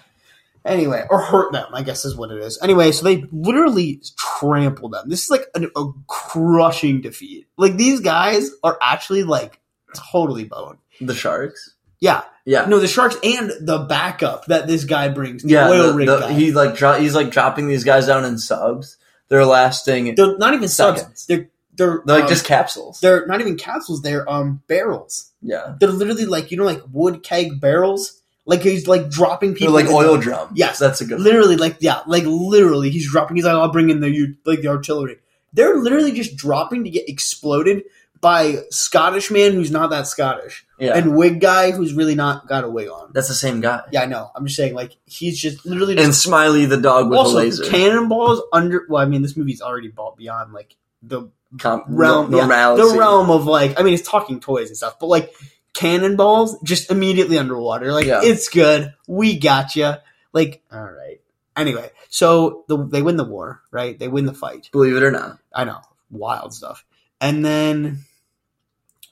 [0.65, 2.59] Anyway, or hurt them, I guess is what it is.
[2.63, 5.09] Anyway, so they literally trample them.
[5.09, 7.47] This is like a, a crushing defeat.
[7.57, 9.59] Like these guys are actually like
[9.95, 10.79] totally boned.
[11.01, 11.75] The sharks.
[12.01, 12.23] Yeah.
[12.45, 12.67] Yeah.
[12.67, 15.43] No, the sharks and the backup that this guy brings.
[15.43, 15.69] The yeah.
[15.69, 16.33] oil the- rig the- guy.
[16.33, 18.97] he like dro- he's like dropping these guys down in subs.
[19.29, 20.15] They're lasting.
[20.15, 21.27] they're not even subs.
[21.27, 23.01] They're they're, They're like um, just capsules.
[23.01, 24.03] they're not even capsules.
[24.03, 25.31] They're um barrels.
[25.41, 25.77] Yeah.
[25.81, 28.20] They're literally like you know like wood keg barrels.
[28.47, 30.51] Like he's like dropping They're people like oil the- drum.
[30.55, 30.79] Yes.
[30.79, 31.21] That's a good.
[31.21, 33.37] Literally like yeah, like literally he's dropping.
[33.37, 35.17] He's like I'll bring in the you like the artillery.
[35.53, 37.85] They're literally just dropping to get exploded
[38.21, 40.95] by Scottish man who's not that Scottish Yeah.
[40.97, 43.11] and wig guy who's really not got a wig on.
[43.15, 43.81] That's the same guy.
[43.93, 44.31] Yeah, I know.
[44.35, 47.49] I'm just saying like he's just literally just And Smiley the dog with also a
[47.49, 47.65] laser.
[47.65, 48.85] cannonballs under.
[48.89, 52.83] Well, I mean this movie's already bought beyond like the Com- realm, yeah, normality.
[52.93, 55.33] the realm of like, I mean, it's talking toys and stuff, but like
[55.73, 57.93] cannonballs just immediately underwater.
[57.93, 58.21] Like, Yeah.
[58.23, 58.93] it's good.
[59.07, 59.95] We got you.
[60.33, 61.21] Like, all right.
[61.57, 63.99] Anyway, so the, they win the war, right?
[63.99, 64.69] They win the fight.
[64.73, 65.39] Believe it or not.
[65.55, 65.81] I know,
[66.11, 66.85] wild stuff.
[67.21, 67.99] And then, I'm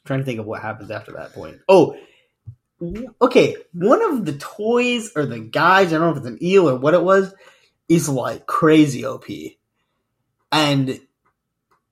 [0.06, 1.58] trying to think of what happens after that point.
[1.68, 1.96] Oh,
[3.20, 3.56] okay.
[3.72, 6.76] One of the toys or the guys, I don't know if it's an eel or
[6.76, 7.34] what it was,
[7.88, 9.26] is like crazy OP,
[10.52, 11.00] and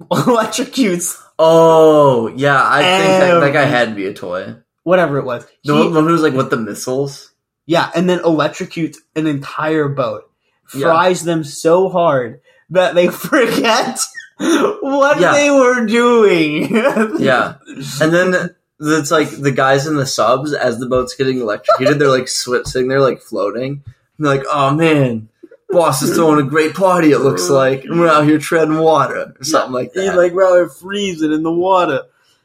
[0.10, 4.56] electrocutes Oh yeah, I think that, that guy had to be a toy.
[4.84, 5.46] whatever it was.
[5.64, 7.32] The He- one who was like with the missiles.
[7.66, 10.30] yeah, and then electrocutes an entire boat,
[10.74, 10.86] Yeah.
[10.86, 13.98] fries them so hard that they forget
[14.38, 15.32] what Yeah.
[15.32, 16.74] they were doing.
[17.18, 17.56] Yeah,
[18.00, 21.98] and then it's like the guys in the subs as the boat's getting electrocuted.
[21.98, 23.82] They're like swi- sitting there like floating.
[24.18, 25.28] And they're like, oh man,
[25.76, 27.12] boss is throwing a great party.
[27.12, 30.16] It looks like, and we're out here treading water or something like that.
[30.16, 32.02] like rather freezing in the water.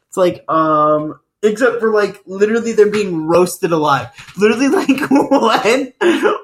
[0.07, 4.09] It's like, um, except for like literally they're being roasted alive.
[4.37, 5.93] Literally, like when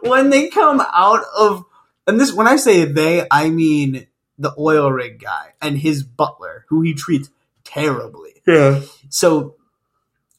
[0.02, 1.66] when they come out of
[2.08, 4.08] and this when I say they, I mean
[4.40, 7.30] the oil rig guy and his butler, who he treats
[7.64, 8.42] terribly.
[8.46, 9.56] yeah, So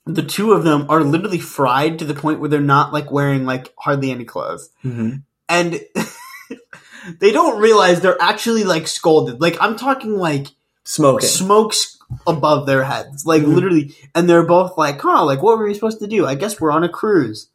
[0.06, 3.44] the two of them are literally fried to the point where they're not like wearing
[3.44, 4.70] like hardly any clothes.
[4.82, 5.16] Mm-hmm.
[5.48, 5.80] And
[7.20, 9.40] they don't realize they're actually like scolded.
[9.40, 10.48] Like I'm talking like
[10.84, 11.28] Smoking.
[11.28, 13.26] smokes above their heads.
[13.26, 13.54] Like Mhm.
[13.54, 16.26] literally and they're both like, "Huh, like what were we supposed to do?
[16.26, 17.48] I guess we're on a cruise."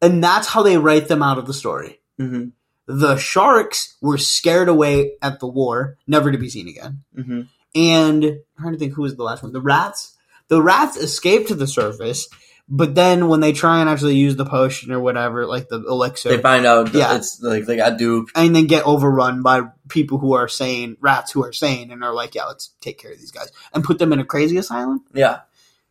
[0.00, 2.00] And that's how they write them out of the story.
[2.20, 2.48] Mm-hmm.
[2.86, 7.04] The sharks were scared away at the war, never to be seen again.
[7.16, 7.42] Mm-hmm.
[7.74, 9.52] And I'm trying to think who was the last one.
[9.52, 10.14] The rats.
[10.48, 12.28] The rats escaped to the surface,
[12.68, 16.30] but then when they try and actually use the potion or whatever, like the elixir,
[16.30, 17.16] They find out that Yeah.
[17.16, 18.32] it's like they got duped.
[18.34, 22.14] and then get overrun by people who are sane, rats who are sane, and are
[22.14, 25.04] like, yeah, let's take care of these guys and put them in a crazy asylum,
[25.12, 25.40] Yeah.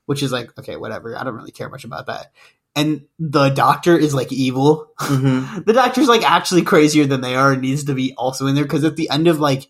[0.05, 1.15] which is like, okay, whatever.
[1.17, 2.31] I don't really care much about that.
[2.73, 4.89] And the doctor is like evil.
[5.01, 5.63] Mm-hmm.
[5.65, 8.63] the doctor's like actually crazier than they are and needs to be also in there
[8.63, 9.67] because at the end of like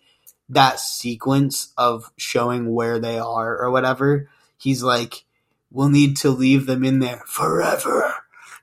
[0.49, 5.25] that sequence of showing where they are or whatever, he's like,
[5.71, 8.13] we'll need to leave them in there forever.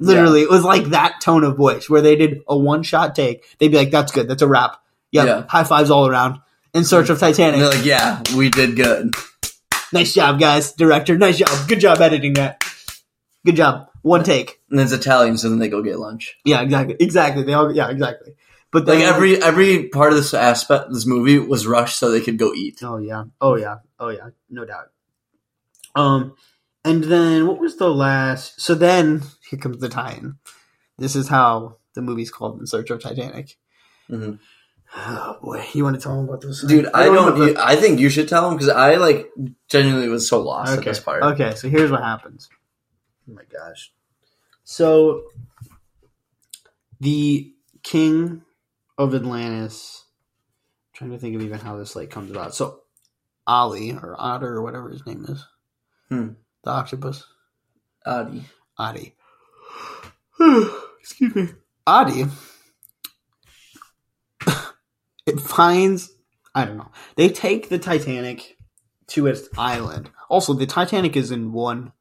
[0.00, 3.56] Literally, it was like that tone of voice where they did a one shot take.
[3.58, 4.28] They'd be like, that's good.
[4.28, 4.76] That's a wrap.
[5.10, 5.44] Yep, Yeah.
[5.48, 6.38] High fives all around.
[6.74, 7.58] In search of Titanic.
[7.60, 9.12] they're like, yeah, we did good.
[9.92, 10.72] nice job, guys.
[10.72, 11.48] Director, nice job.
[11.66, 12.62] Good job editing that.
[13.44, 13.88] Good job.
[14.02, 14.60] One take.
[14.70, 16.36] And it's Italian, so then they go get lunch.
[16.44, 16.96] Yeah, exactly.
[17.00, 17.42] Exactly.
[17.42, 18.34] They all, yeah, exactly.
[18.70, 22.38] But Like every every part of this aspect, this movie was rushed so they could
[22.38, 22.80] go eat.
[22.82, 23.24] Oh yeah.
[23.40, 23.76] Oh yeah.
[23.98, 24.28] Oh yeah.
[24.50, 24.90] No doubt.
[25.94, 26.36] Um,
[26.84, 28.60] and then what was the last?
[28.60, 30.36] So then here comes the tie-in.
[30.98, 33.56] This is how the movie's called In Search of Titanic.
[34.10, 34.34] Mm-hmm.
[34.96, 37.36] Oh boy, you want to tell them about this, Dude, I don't.
[37.36, 39.30] have you- I think you should tell them because I like
[39.68, 41.22] genuinely was so lost the- at this part.
[41.22, 42.48] Okay, so here's what happens.
[43.28, 43.92] Oh my gosh.
[44.64, 45.24] So
[47.00, 48.42] the king
[48.96, 50.04] of Atlantis.
[50.94, 52.54] I'm trying to think of even how this like comes about.
[52.54, 52.80] So
[53.46, 55.44] Ali or Otter or whatever his name is.
[56.08, 56.28] Hmm.
[56.64, 57.24] The octopus.
[58.04, 58.44] Adi.
[58.78, 59.14] Adi.
[61.00, 61.48] Excuse me.
[61.86, 62.24] Adi.
[65.26, 66.12] it finds.
[66.54, 66.90] I don't know.
[67.16, 68.56] They take the Titanic
[69.08, 70.10] to its island.
[70.28, 71.92] Also, the Titanic is in one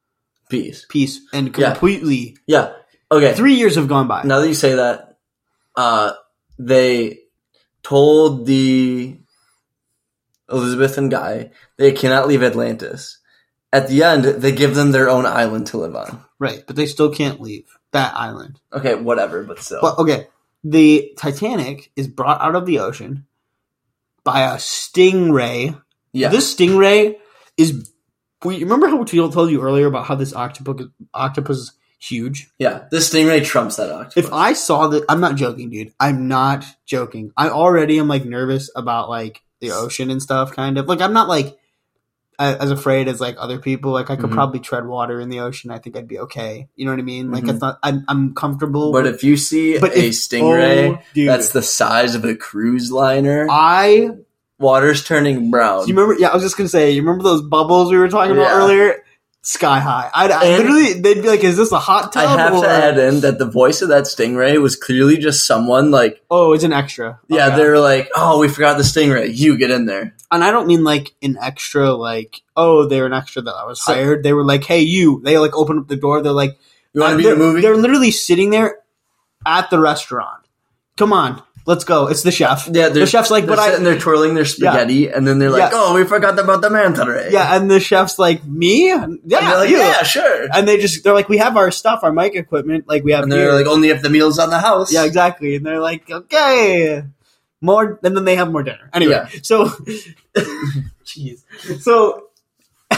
[0.49, 0.85] Peace.
[0.89, 1.71] piece and Yeah.
[1.71, 2.37] completely.
[2.47, 2.73] Yeah.
[3.11, 3.33] Okay.
[3.33, 4.23] Three years have gone by.
[4.23, 5.17] Now that you say that,
[5.75, 6.13] uh,
[6.59, 7.19] they
[7.83, 9.19] told the
[10.49, 13.19] Elizabeth and Guy they cannot leave Atlantis.
[13.73, 16.23] At the end, they give them their own island to live on.
[16.39, 18.59] Right, but they still can't leave that island.
[18.71, 19.81] Okay, whatever, but still.
[19.81, 20.27] But okay,
[20.63, 23.25] the Titanic is brought out of the ocean
[24.23, 25.81] by a stingray
[26.17, 26.29] yeah.
[26.29, 27.17] This stingray
[27.57, 27.91] is.
[28.43, 32.51] We remember how we told you earlier about how this octopus octopus is huge.
[32.59, 32.85] yeah.
[32.91, 34.25] This stingray trumps that octopus.
[34.25, 35.93] If I saw that, I'm not joking, dude.
[35.99, 37.31] I'm not joking.
[37.35, 40.53] I already am like nervous about like the ocean and stuff.
[40.53, 41.57] Kind of like I'm not like
[42.39, 43.91] as afraid as like other people.
[43.91, 44.33] Like I could Mhm.
[44.33, 45.71] probably tread water in the ocean.
[45.71, 46.67] I think I'd be okay.
[46.75, 47.31] You know what I mean?
[47.31, 47.49] Like Mhm.
[47.51, 47.79] it's not.
[47.81, 48.91] I'm, I'm comfortable.
[48.91, 52.91] but if you see But a if- stingray oh, that's the size of a cruise
[52.91, 54.11] liner, I
[54.59, 55.87] water's turning brown.
[55.87, 56.15] You remember?
[56.19, 56.91] Yeah, I was just gonna say.
[56.91, 59.03] You remember those bubbles we were talking about earlier?
[59.49, 60.09] Sky high.
[60.13, 62.69] I'd, I literally, they'd be like, "Is this a hot tub?" I have or- to
[62.69, 66.65] add in that the voice of that stingray was clearly just someone like, Oh, it's
[66.65, 67.21] an extra.
[67.29, 67.55] yeah, Okay.
[67.55, 69.33] they were like, oh, we forgot the stingray.
[69.33, 70.13] You get in there.
[70.33, 73.79] and I don't mean like an extra, like oh, they're an extra that I was
[73.79, 74.23] hired.
[74.23, 76.21] They were like, "Hey, you." They like open up the door.
[76.21, 76.57] They're like,
[76.91, 77.61] You want to uh, be in the movie?
[77.61, 78.79] They're literally sitting there
[79.45, 80.43] at the restaurant.
[80.97, 82.07] Come on, let's go.
[82.07, 82.67] It's the chef.
[82.71, 85.51] Yeah, the chef's like, they're "But I." sitting there twirling their spaghetti, and then they're
[85.51, 85.77] like, Yeah.
[85.79, 88.87] "Oh, we forgot about the manta ray." Yeah, and the chef's like, "Me?
[88.87, 91.99] Yeah, and like, you." "Yeah, sure." And they just they're like, "We have our stuff,
[92.01, 92.85] our mic equipment.
[92.87, 95.03] Like we have." And they're gear." like, "Only if the meal's on the house." Yeah,
[95.05, 95.55] exactly.
[95.57, 97.03] And they're like, okay,
[97.61, 98.89] more, and then they have more dinner.
[98.93, 99.39] Anyway, Yeah.
[99.43, 99.65] so,
[101.05, 101.43] jeez.
[101.81, 102.27] So,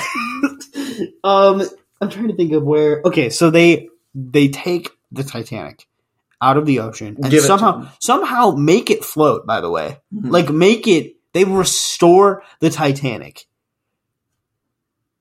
[1.24, 1.62] um,
[2.02, 3.02] I'm trying to think of where.
[3.04, 5.88] Okay, so they they take the Titanic
[6.42, 9.46] out of the ocean and Give somehow somehow make it float.
[9.46, 10.32] By the way, Mhm.
[10.32, 11.16] like make it.
[11.34, 13.46] They restore the Titanic.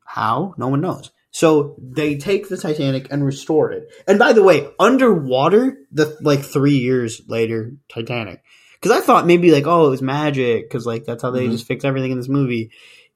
[0.05, 0.55] How?
[0.57, 1.11] No one knows.
[1.31, 3.89] So they take the Titanic and restore it.
[4.07, 8.43] And by the way, underwater, the like three years later, Titanic.
[8.81, 11.53] Because I thought maybe like, oh, it was magic, because like that's how they Mhm.
[11.53, 12.71] just fix everything in this movie.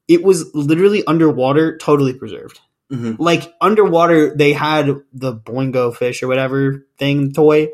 [0.08, 2.60] It was literally underwater, totally preserved.
[2.92, 3.16] Mhm.
[3.18, 7.70] Like underwater, they had the Boingo fish or whatever thing toy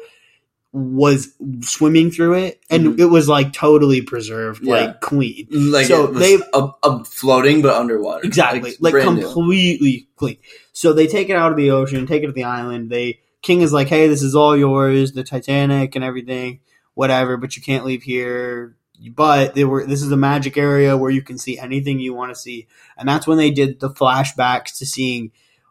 [0.73, 3.01] was swimming through it, and Mhm.
[3.01, 4.75] it was like totally preserved, Yeah.
[4.75, 5.47] like clean.
[5.51, 8.27] like So they- a, floating but underwater.
[8.27, 8.75] Exactly.
[8.79, 9.01] Like, new.
[9.01, 10.37] completely clean.
[10.73, 12.91] So they take it out of the ocean, take it to the island.
[12.91, 16.59] They King is like, "Hey, this is all yours, the Titanic and everything,
[16.95, 18.75] whatever, but you can't leave here."
[19.15, 22.35] But they were this is a magic area where you can see anything you want
[22.35, 22.67] to see.
[22.99, 25.31] And that's when they did the flashbacks to seeing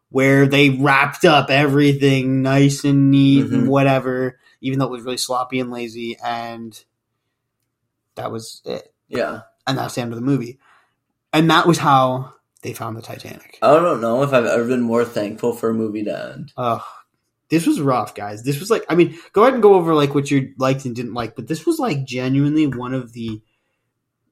[0.09, 3.53] where they wrapped up everything nice and neat Mhm.
[3.53, 6.83] and whatever, even though it was really sloppy and lazy, and
[8.15, 8.93] that was it.
[9.07, 9.41] Yeah.
[9.65, 10.59] And that's the end of the movie.
[11.33, 13.59] And that was how they found the Titanic.
[13.61, 16.53] I don't know if I've ever been more thankful for a movie to end.
[16.57, 16.81] Ugh.
[17.49, 18.43] This was rough, guys.
[18.43, 20.95] This was like, I mean, go ahead and go over like what you liked and
[20.95, 23.41] didn't like, but this was like genuinely one of the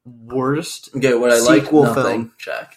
[0.04, 0.90] worst.
[0.96, 1.94] Okay, what I like, nothing.
[2.04, 2.34] film.
[2.38, 2.76] Check.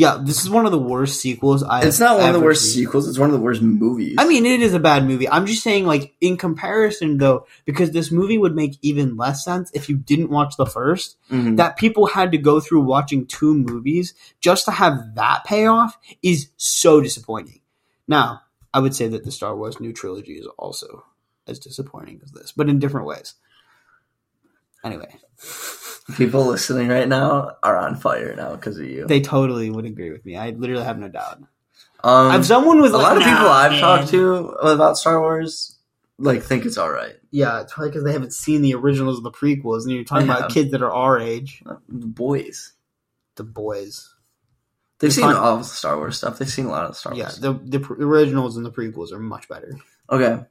[0.00, 1.82] Yeah, this is one of the worst sequels I.
[1.82, 3.06] It's not one of the worst sequels.
[3.06, 4.14] It's one of the worst movies.
[4.16, 5.28] I mean, it is a bad movie.
[5.28, 9.70] I'm just saying, like, in comparison, though, because this movie would make even less sense
[9.74, 11.58] if you didn't watch the first, Mhm.
[11.58, 16.48] that people had to go through watching two movies just to have that payoff is
[16.56, 17.60] so disappointing.
[18.08, 18.40] Now,
[18.72, 21.04] I would say that the Star Wars new trilogy is also
[21.46, 23.34] as disappointing as this, but in different ways.
[24.82, 25.14] Anyway,
[26.16, 29.06] people listening right now are on fire now because of you.
[29.06, 30.36] they totally would agree with me.
[30.36, 31.42] I literally have no doubt.
[32.04, 34.96] um, if someone was a like, lot of people "Nah, I've man." talked to about
[34.98, 35.76] Star Wars
[36.18, 37.14] like think it's all right.
[37.30, 40.28] yeah, it's probably because they haven't seen the originals of the prequels, and you're talking
[40.30, 42.72] I about kids that are our age, The boys,
[43.36, 44.14] the boys.
[44.98, 45.36] they've It's seen fine.
[45.36, 46.38] all of the Star Wars stuff.
[46.38, 47.38] They've seen a lot of Star Wars.
[47.42, 49.72] Yeah, the the pr- originals and the prequels are much better.
[50.10, 50.44] Okay,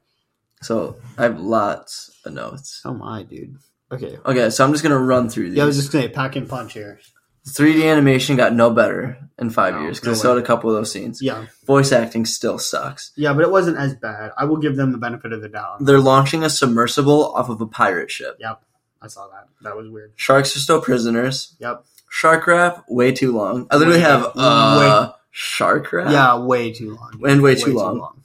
[0.62, 2.82] so I have lots of notes.
[2.84, 3.56] Oh my, dude.
[3.92, 4.18] Okay.
[4.24, 5.56] Okay, so I'm just gonna run through these.
[5.56, 7.00] Yeah, I was just gonna say pack and punch here.
[7.48, 10.40] 3D animation got no better in five No, years because no I saw way.
[10.42, 11.20] a couple of those scenes.
[11.22, 13.12] Yeah, Voice acting still sucks.
[13.16, 14.30] yeah, but it wasn't as bad.
[14.36, 15.84] I will give them the benefit of the doubt.
[15.84, 18.36] They're launching a submersible off of a pirate ship.
[18.40, 18.62] Yep,
[19.00, 19.48] I saw that.
[19.62, 20.12] That was weird.
[20.16, 21.56] Sharks are still prisoners.
[21.60, 21.84] Yep.
[22.10, 23.66] Shark rap, way too long.
[23.70, 26.12] I literally have uh, shark rap.
[26.12, 27.20] Yeah, way too long.
[27.26, 28.22] And way too long.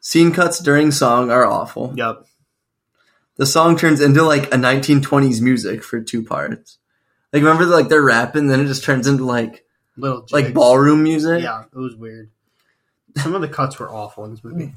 [0.00, 1.92] Scene cuts during song are awful.
[1.96, 2.24] Yep.
[3.36, 6.78] The song turns into like a 1920s music for two parts.
[7.32, 9.64] Like remember, like they're rapping, then it just turns into like
[9.96, 11.42] Little like ballroom music.
[11.42, 12.30] Yeah, it was weird.
[13.16, 14.72] Some of the cuts were awful in this movie.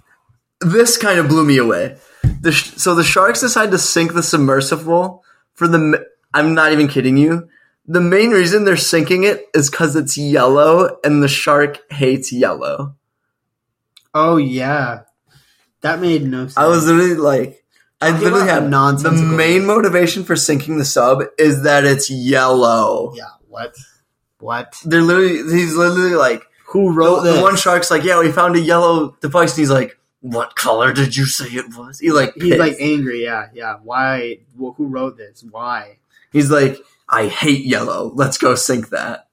[0.59, 1.97] This kind of blew me away.
[2.41, 5.77] The sh- so the sharks decide to sink the submersible for the.
[5.77, 7.49] m- I'm not even kidding you.
[7.87, 12.95] The main reason they're sinking it is because it's yellow, and the shark hates yellow.
[14.13, 15.01] Oh yeah,
[15.81, 16.57] that made no sense.
[16.57, 17.63] I was literally like,
[17.99, 19.19] I literally have nonsense.
[19.19, 23.13] the main motivation for sinking the sub is that it's yellow.
[23.15, 23.23] yeah.
[23.47, 23.73] What?
[24.39, 24.75] What?
[24.85, 27.41] They're literally, he's literally like, Who wrote the this?
[27.41, 31.15] one shark's like, yeah, we found a yellow device, and he's like, what color did
[31.15, 31.99] you say it was?
[31.99, 32.59] He like, He's pissed.
[32.59, 33.23] like angry.
[33.23, 33.77] Yeah, yeah.
[33.81, 34.39] Why?
[34.55, 35.43] Well, who wrote this?
[35.49, 35.97] Why?
[36.31, 36.77] he's like,
[37.09, 38.11] I hate yellow.
[38.13, 39.27] Let's go sink that.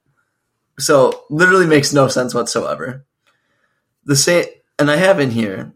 [0.79, 3.05] So literally makes no sense whatsoever.
[4.05, 4.45] The same,
[4.79, 5.73] and I have in here.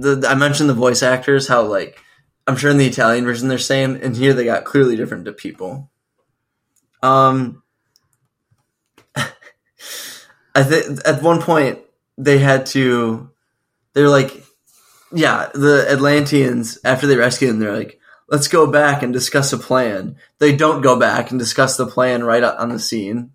[0.00, 1.98] The I mentioned the voice actors, how like
[2.46, 5.32] I'm sure in the Italian version they're same, and here they got clearly different to
[5.32, 5.90] people.
[7.02, 7.62] Um,
[9.16, 11.80] I think at one point
[12.18, 13.30] they had to.
[13.94, 14.44] They're like,
[15.12, 19.58] yeah, the Atlanteans after they rescue them, they're like, let's go back and discuss a
[19.58, 20.16] plan.
[20.38, 23.30] They don't go back and discuss the plan right on the scene.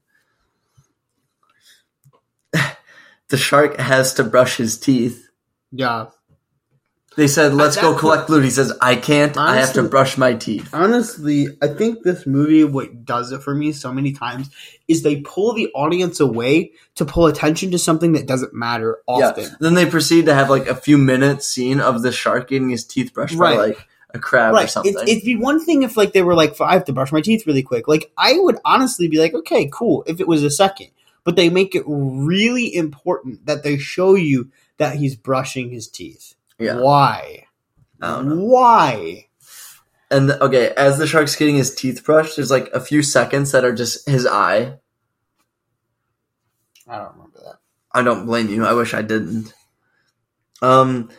[3.29, 5.29] the shark has to brush his teeth.
[5.71, 6.07] Yeah.
[7.19, 8.45] They said, let's go collect loot.
[8.45, 9.35] He says, I can't.
[9.37, 10.69] I have to Honestly- brush my teeth.
[10.73, 14.49] Honestly, I think this movie, what does it for me so many times,
[14.87, 19.43] is they pull the audience away to pull attention to something that doesn't matter often.
[19.43, 19.49] Yeah.
[19.59, 22.85] Then they proceed to have like a few minutes scene of the shark getting his
[22.85, 23.57] teeth brushed Right.
[23.57, 24.69] by like a crab or Right.
[24.69, 24.93] something.
[24.93, 27.19] It, it'd be one thing if like they were like, I have to brush my
[27.21, 27.87] teeth really quick.
[27.89, 30.87] Like I would honestly be like, okay, cool, if it was a second.
[31.25, 36.33] But they make it really important that they show you that he's brushing his teeth.
[36.59, 36.79] Yeah.
[36.79, 37.45] Why?
[38.01, 38.45] I don't know.
[38.45, 39.27] Why?
[40.11, 43.51] And the, okay, as the shark's getting his teeth brushed, there's like a few seconds
[43.51, 44.77] that are just his eye.
[46.87, 47.59] I don't remember that.
[47.91, 48.65] I don't blame you.
[48.65, 49.53] I wish I didn't.
[50.61, 51.09] Um,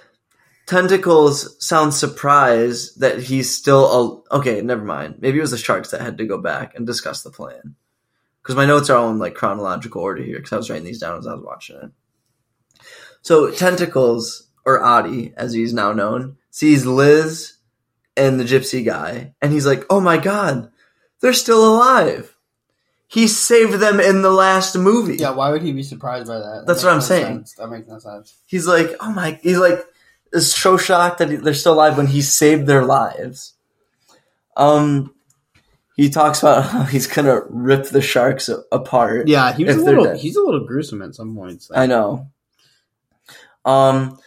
[0.67, 4.61] Tentacles sounds surprised that he's still a, okay.
[4.61, 5.17] Never mind.
[5.21, 7.77] Maybe it was the sharks that had to go back and discuss the plan.
[8.43, 10.39] Because my notes are all in like chronological order here.
[10.39, 11.91] Because I was writing these down as I was watching it.
[13.23, 17.55] So Tentacles or Adi, as he's now known, sees Liz
[18.17, 20.71] and the gypsy guy, and he's like, "Oh my god,
[21.21, 22.37] they're still alive."
[23.09, 25.17] He saved them in the last movie.
[25.17, 26.65] Yeah, why would he be surprised by that?
[26.65, 27.45] That's what I'm saying.
[27.59, 28.37] That makes no sense.
[28.47, 29.85] he's like, oh my, he's like,
[30.33, 33.55] is so shocked that they're still alive when he saved their lives.
[34.57, 35.13] Um,
[35.97, 39.27] he talks about how he's gonna rip the sharks apart.
[39.27, 40.05] Yeah, he was a little.
[40.05, 40.19] dead.
[40.19, 41.69] He's a little gruesome at some points.
[41.75, 42.29] I know.
[43.65, 44.21] Um,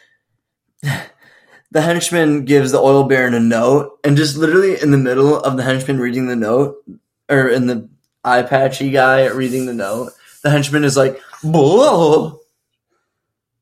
[1.72, 5.58] the henchman gives the oil baron a note, and just literally in the middle of
[5.58, 6.78] the henchman reading the note,
[7.30, 7.90] or in the
[8.24, 10.12] eye patchy guy reading the note,
[10.44, 12.42] the henchman is like, "Whoa!"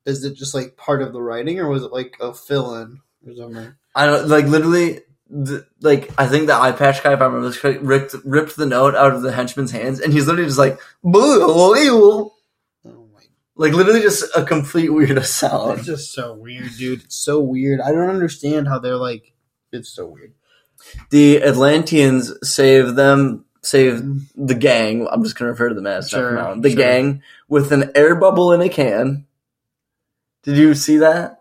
[0.06, 3.00] Is it just like part of the writing, or was it like a fill in
[3.26, 3.74] or something?
[3.96, 5.00] I don't like literally.
[5.34, 8.96] The, like I think the eye patch guy, if I remember ripped, ripped the note
[8.96, 12.32] out of the henchman's hands, and he's literally just like, "Boo!
[13.56, 17.04] Like literally just a complete weirdo It's just so weird, dude.
[17.04, 17.82] It's so weird.
[17.82, 19.34] I don't understand how they're like.
[19.72, 20.34] It's so weird.
[21.12, 24.02] The Atlanteans save them, save
[24.36, 25.08] the gang.
[25.12, 26.56] I'm just gonna refer to them as Sure, now.
[26.56, 26.78] The sure.
[26.78, 29.26] gang with an air bubble in a can.
[30.44, 31.40] Did you see that?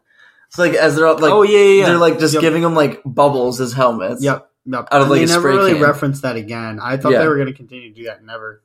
[0.49, 1.87] It's like as they're up, like oh yeah, yeah, yeah.
[1.87, 2.41] they're like just Yep.
[2.43, 4.23] giving them like bubbles as helmets.
[4.23, 4.51] Yep.
[4.67, 4.89] Yep.
[4.93, 5.83] Out of, And like, they a never spray really can.
[5.83, 6.79] referenced that again.
[6.83, 7.21] I thought Yeah.
[7.21, 8.23] they were going to continue to do that.
[8.25, 8.63] Never.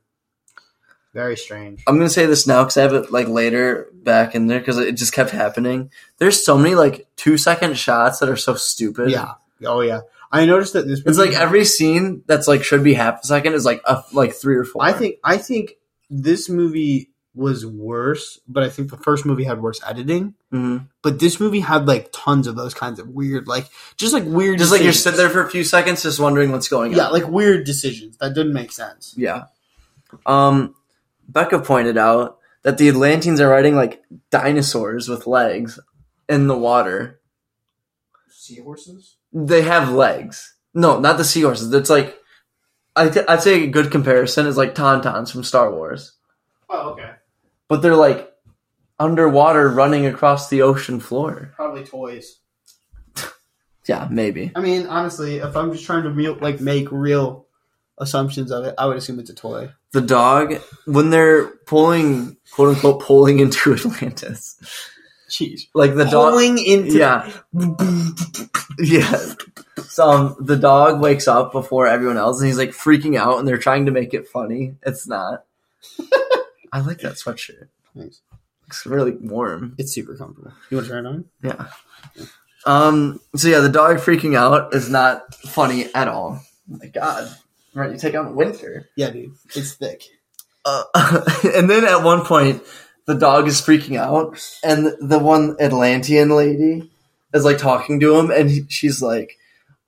[1.16, 1.82] Very strange.
[1.88, 4.78] I'm gonna say this now because I have it like later back in there because
[4.78, 5.90] it just kept happening.
[6.18, 9.12] There's so many like two second shots that are so stupid.
[9.12, 9.36] Yeah.
[9.66, 10.02] Oh yeah.
[10.30, 11.02] I noticed that this.
[11.06, 14.34] It's like every scene that's like should be half a second is like a, like
[14.34, 14.84] three or four.
[14.84, 15.16] I think.
[15.24, 15.76] I think
[16.10, 20.34] this movie was worse, but I think the first movie had worse editing.
[20.54, 20.88] Mhm.
[21.02, 24.58] But this movie had like tons of those kinds of weird, like just like weird.
[24.58, 27.16] just like you're sitting there for a few seconds just wondering what's going Yeah, on.
[27.16, 29.14] Yeah, like weird decisions that didn't make sense.
[29.16, 29.44] Yeah.
[30.26, 30.76] Um,
[31.28, 34.02] Becca pointed out that the Atlanteans are riding like
[34.32, 35.80] dinosaurs with legs
[36.30, 37.20] in the water.
[38.30, 39.18] Seahorses.
[39.34, 40.56] They have legs.
[40.74, 41.74] No, not the seahorses.
[41.74, 42.18] It's like
[42.96, 46.14] I th- I'd say a good comparison is like tauntauns from Star Wars,
[46.70, 47.12] Oh, okay.
[47.68, 48.32] but they're like
[49.00, 51.52] underwater running across the ocean floor.
[51.56, 52.40] Probably toys.
[53.88, 54.52] Yeah, maybe.
[54.56, 57.45] I mean, honestly, if I'm just trying to real, like make real
[57.98, 59.72] assumptions of it, I would assume it's a toy.
[59.92, 64.58] The dog when they're pulling quote unquote pulling into Atlantis,
[65.30, 65.68] Jeez.
[65.74, 66.32] like the dog.
[66.34, 67.32] Pulling into Yeah,
[68.80, 69.34] yeah.
[69.88, 73.48] So um, the dog wakes up before everyone else, and he's like freaking out, and
[73.48, 74.76] they're trying to make it funny.
[74.86, 75.46] It's not.
[76.74, 77.70] I like that sweatshirt.
[77.98, 78.22] Thanks.
[78.68, 79.76] It's really warm.
[79.78, 80.52] It's super comfortable.
[80.70, 81.26] You want to try it on?
[81.42, 81.68] Yeah.
[82.66, 83.22] Um.
[83.36, 86.42] So yeah, the dog freaking out is not funny at all.
[86.42, 87.34] Oh my God.
[87.76, 88.90] Right, you take on winter.
[88.96, 89.36] Yeah, dude.
[89.54, 90.04] It's thick.
[90.64, 90.84] Uh,
[91.54, 92.64] and then at one point,
[93.06, 96.90] the dog is freaking out, and the one Atlantean lady
[97.34, 99.38] is like talking to him, and he, she's like,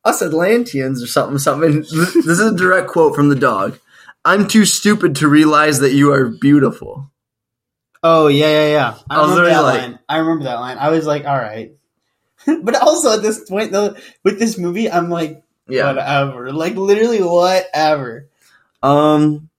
[0.03, 3.79] "Us Atlanteans or something, something." This is a direct quote from the dog.
[4.25, 7.09] I'm too stupid to realize that you are beautiful.
[8.03, 8.97] Oh yeah, yeah, yeah.
[9.09, 9.99] I, I was remember that like- line.
[10.09, 10.77] I remember that line.
[10.77, 11.71] I was like, all right.
[12.63, 15.87] but also at this point, though, with this movie, I'm like, Yeah.
[15.87, 16.51] whatever.
[16.51, 18.27] Like literally, whatever.
[18.83, 19.49] Um.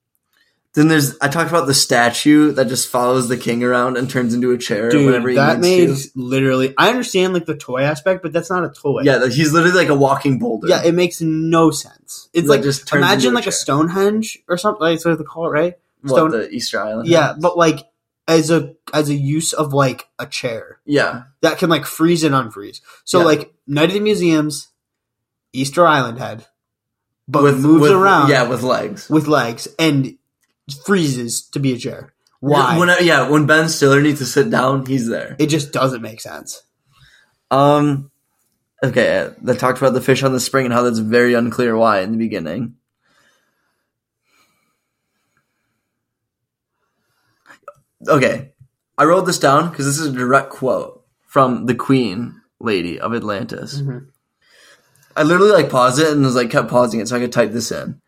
[0.75, 4.35] Then there's I talked about the statue that just follows the king around and turns
[4.35, 6.75] into a chair Dude, whenever he that makes literally.
[6.77, 9.01] I understand like the toy aspect, but that's not a toy.
[9.03, 10.67] Yeah, like, he's literally like a walking boulder.
[10.67, 10.83] yeah.
[10.83, 12.29] It makes no sense.
[12.33, 13.51] It's That like just imagine a like a.
[13.51, 14.79] Stonehenge or something.
[14.79, 15.73] Like, that's what they call it, right?
[16.01, 17.09] what the Easter Island.
[17.09, 17.37] Yeah, has.
[17.41, 17.79] but like
[18.27, 22.35] as a as a use of like a chair yeah, that can like freeze and
[22.35, 22.79] unfreeze.
[23.05, 23.25] So Yeah.
[23.25, 24.67] like Night of the Museums,
[25.53, 26.45] Easter Island head,
[27.27, 29.09] but with moves with- around Yeah, with legs.
[29.09, 30.17] with legs and
[30.85, 32.13] freezes to be a chair.
[32.39, 32.77] Why?
[32.77, 35.35] When I- yeah, when Ben Stiller needs to sit down, he's there.
[35.39, 36.63] it just doesn't make sense.
[37.51, 38.11] Um,
[38.83, 42.01] okay, they talked about the fish on the spring and how that's very unclear why
[42.01, 42.75] in the beginning.
[48.07, 48.53] Okay,
[48.97, 53.13] I wrote this down because this is a direct quote from the Queen Lady of
[53.13, 53.81] Atlantis.
[53.81, 54.07] Mhm.
[55.19, 57.51] I literally like paused it and was like kept pausing it so I could type
[57.51, 58.01] this in.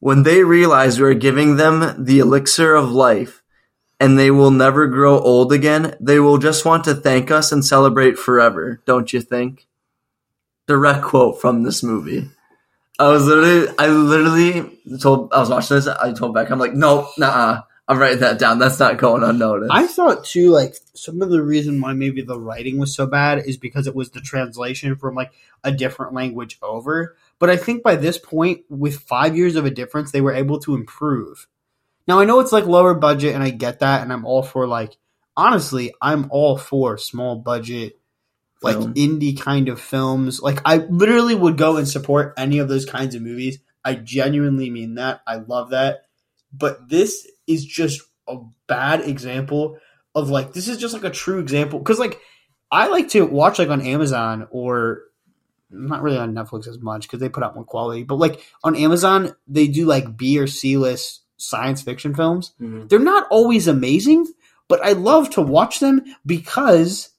[0.00, 3.44] When they realize we are giving them the elixir of life
[4.00, 7.64] and they will never grow old again, they will just want to thank us and
[7.64, 9.68] celebrate forever, don't you think?
[10.66, 12.28] Direct quote from this movie.
[12.98, 16.74] I was literally, I literally told, I was watching this, I told Beck, I'm like,
[16.74, 18.58] nope, nah, I'm writing that down.
[18.58, 19.72] That's not going unnoticed.
[19.72, 23.38] I thought too, like some of the reason why maybe the writing was so bad
[23.46, 25.32] is because it was the translation from like
[25.64, 27.16] a different language over.
[27.38, 30.58] But I think by this point, with five years of a difference, they were able
[30.60, 31.48] to improve.
[32.06, 34.66] Now I know it's like lower budget, and I get that, and I'm all for
[34.66, 34.98] like
[35.34, 37.98] honestly, I'm all for small budget,
[38.60, 38.94] like Film.
[38.94, 40.42] indie kind of films.
[40.42, 43.60] Like I literally would go and support any of those kinds of movies.
[43.82, 45.22] I genuinely mean that.
[45.26, 46.06] I love that.
[46.52, 48.36] But this is just a
[48.66, 49.78] bad example
[50.14, 52.20] of like this is just like a true example because like
[52.70, 55.02] I like to watch like on Amazon or
[55.70, 58.76] not really on Netflix as much because they put out more quality, but like on
[58.76, 62.52] Amazon they do like B or C list science fiction films.
[62.60, 62.88] Mhm.
[62.88, 64.26] They're not always amazing,
[64.68, 67.10] but I love to watch them because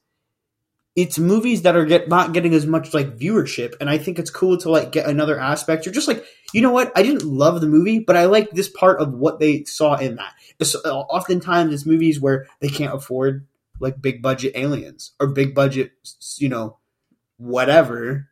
[0.96, 4.32] it's movies that are get not getting as much like viewership, and I think it's
[4.32, 5.86] cool to like get another aspect.
[5.86, 6.92] You're just like, you know what?
[6.96, 10.16] I didn't love the movie, but I like this part of what they saw in
[10.16, 10.34] that.
[10.60, 13.48] It's, uh, oftentimes, it's movies where they can't afford
[13.80, 15.92] like big budget aliens or big budget,
[16.38, 16.78] you know,
[17.38, 18.28] whatever.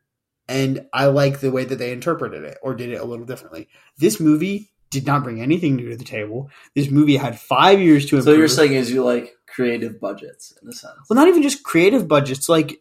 [0.49, 3.68] And I like the way that they interpreted it or did it a little differently.
[3.97, 6.49] This movie did not bring anything new to the table.
[6.76, 8.34] This movie had five years to improve.
[8.34, 10.93] So you're saying is you like creative budgets in a sense.
[11.10, 12.47] well, not even just creative budgets.
[12.47, 12.80] Like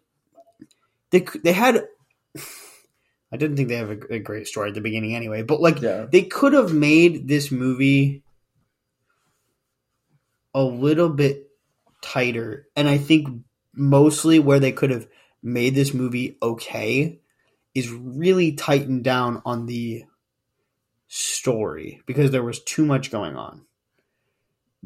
[1.11, 1.83] they they had.
[3.33, 5.43] I didn't think they have a, a great story at the beginning, anyway.
[5.43, 6.07] But like Yeah.
[6.13, 8.23] they could have made this movie
[10.55, 11.49] a little bit
[12.03, 13.27] tighter, and I think
[13.75, 15.09] mostly where they could have
[15.43, 17.21] made this movie okay
[17.75, 20.05] is really tightened down on the
[21.09, 23.63] story because there was too much going on.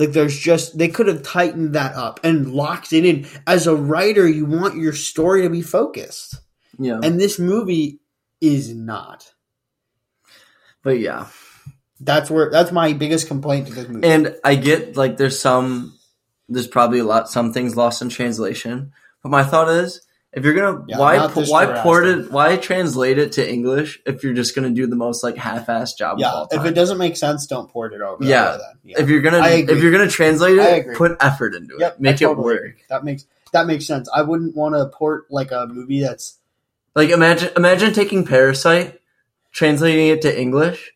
[0.01, 3.26] Like there's just they could have tightened that up and locked it in.
[3.46, 6.36] As a writer, you want your story to be focused.
[6.78, 6.98] Yeah.
[7.03, 8.01] And this movie
[8.40, 9.32] is not.
[10.82, 11.26] but yeah.
[12.01, 14.09] That's where that's my biggest complaint to this movie.
[14.09, 15.98] And I get like there's some
[16.48, 18.92] there's probably a lot some things lost in translation.
[19.22, 20.01] But my thought is
[20.33, 24.35] if you're gonna Yeah, why why port it why translate it to English if you're
[24.35, 27.47] just gonna do the most like half-assed job of yeah, if it doesn't make sense,
[27.47, 28.22] don't port it over.
[28.22, 28.53] Yeah.
[28.53, 28.61] Then.
[28.85, 29.01] yeah.
[29.01, 31.81] if you're gonna if you're gonna translate it, put effort into it.
[31.81, 32.57] Yep, I Make it work.
[32.59, 32.74] agree.
[32.89, 34.09] That makes that makes sense.
[34.14, 36.39] I wouldn't want to port like a movie that's
[36.95, 39.01] Like imagine imagine taking Parasite,
[39.51, 40.93] translating it to English,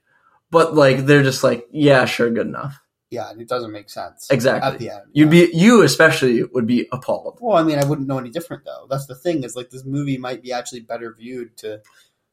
[0.51, 2.81] but like they're just like, yeah, sure, good enough.
[3.11, 4.29] Yeah, it doesn't make sense.
[4.31, 4.69] Exactly.
[4.73, 5.47] At the end, You'd yeah.
[5.47, 7.39] be you especially would be appalled.
[7.41, 8.87] Well, I mean, I wouldn't know any different though.
[8.91, 11.81] That's the thing is like this movie might be actually better viewed to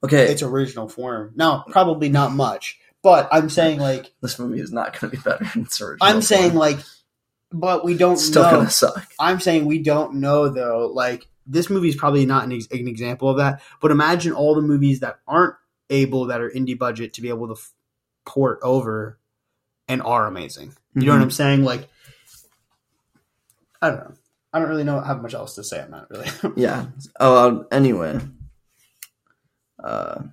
[0.03, 1.34] Okay, its original form.
[1.36, 5.22] Now, probably not much, but I'm saying like this movie is not going to be
[5.22, 6.07] better in its original.
[6.09, 6.59] I'm saying form.
[6.59, 6.80] like,
[7.51, 8.51] but we don't it's still know.
[8.51, 9.07] going to suck.
[9.19, 10.88] I'm saying we don't know though.
[10.91, 13.61] Like this movie is probably not an, ex- an example of that.
[13.80, 15.55] But imagine all the movies that aren't
[15.91, 17.74] able that are indie budget to be able to f-
[18.26, 19.19] port over
[19.92, 20.74] and are amazing.
[20.96, 21.24] You know what Mhm.
[21.24, 21.64] I'm saying?
[21.64, 21.88] Like,
[23.82, 24.14] I don't know.
[24.54, 26.08] I don't really know have much else to say on that.
[26.10, 26.54] Really.
[26.58, 26.88] Yeah.
[27.20, 28.20] Oh, uh, anyway.
[29.84, 30.24] Uh,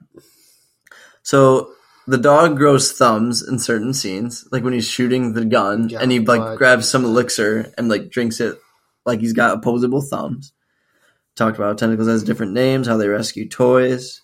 [1.23, 1.73] so
[2.07, 6.11] the dog grows thumbs in certain scenes, like when he's shooting the gun, Yeah, and
[6.13, 8.59] he like grabs some elixir and like drinks it,
[9.07, 10.53] like he's got opposable thumbs.
[11.37, 14.21] Talked about tentacles has different names, how they rescue toys,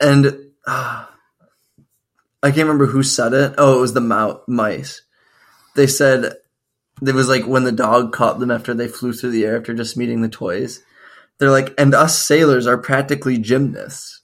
[0.00, 1.06] and uh,
[2.46, 3.54] I can't remember who said it.
[3.58, 5.02] Oh, it was the mou- mice.
[5.74, 6.34] They said
[7.04, 9.74] it was like when the dog caught them after they flew through the air after
[9.74, 10.80] just meeting the toys.
[11.38, 14.22] They're like, and us sailors are practically gymnasts.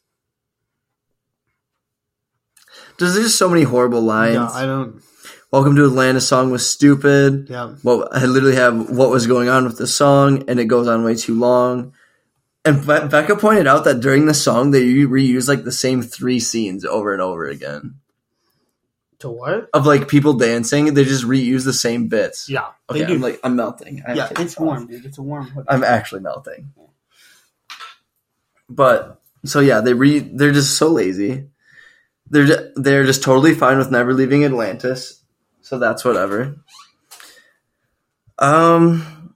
[2.99, 4.35] There's just so many horrible lines.
[4.37, 5.03] yeah, I don't.
[5.51, 7.49] Welcome to Atlantis song was stupid.
[7.51, 10.87] Yeah, Well, I literally have what was going on with the song, and it goes
[10.87, 11.93] on way too long.
[12.65, 16.39] And Be- Becca pointed out that during the song, they reuse like the same three
[16.39, 17.97] scenes over and over again
[19.23, 19.69] to what?
[19.75, 20.95] of like people dancing.
[20.95, 22.49] They just reuse the same bits.
[22.49, 23.15] Yeah, Okay, they do.
[23.15, 24.03] I'm like I'm melting.
[24.07, 24.61] I yeah, it's this off.
[24.65, 25.05] warm, dude.
[25.05, 25.47] It's a warm.
[25.49, 25.67] hoodie.
[25.69, 26.73] I'm actually melting.
[28.69, 31.49] But so yeah, they re they're just so lazy.
[32.31, 35.21] They're ju- they're just totally fine with never leaving Atlantis.
[35.63, 36.57] So that's whatever.
[38.39, 39.35] Um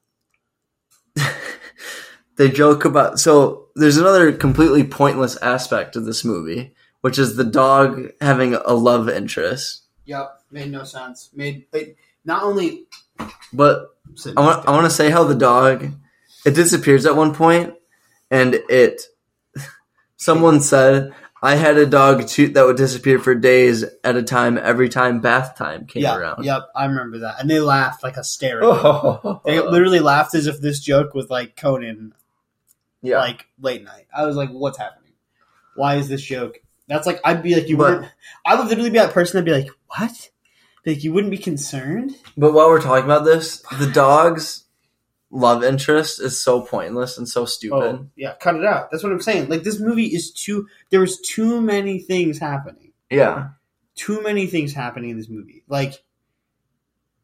[2.36, 6.74] they joke about so there's another completely pointless aspect of this movie,
[7.06, 9.84] which is the dog having a love interest.
[10.06, 11.30] Yep, made no sense.
[11.32, 12.88] Made it, not only.
[13.52, 13.94] But
[14.36, 15.92] I want I want to say how the dog
[16.44, 17.74] it disappears at one point,
[18.28, 19.02] and it.
[20.16, 24.58] Someone said I had a dog too that would disappear for days at a time
[24.58, 26.44] every time bath time came yeah, around.
[26.44, 28.72] Yep, I remember that, and they laughed like hysterical.
[28.72, 32.14] Oh, They literally laughed as if this joke was like Conan,
[33.00, 33.18] yeah.
[33.18, 34.08] like late night.
[34.12, 35.12] I was like, "What's happening?
[35.76, 38.12] Why is this joke?" That's like I'd be like, "You But- wouldn't."
[38.44, 40.30] I would literally be that person that'd be like, "What?"
[40.84, 42.14] Like you wouldn't be concerned.
[42.36, 44.64] but while we're talking about this, the dog's
[45.32, 47.76] love interest is so pointless and so stupid.
[47.76, 48.90] Oh, yeah, cut it out.
[48.92, 49.48] That's what I'm saying.
[49.48, 50.68] Like this movie is too.
[50.90, 52.92] There was too many things happening.
[53.10, 53.48] Yeah,
[53.96, 55.64] Too many things happening in this movie.
[55.68, 55.94] Like,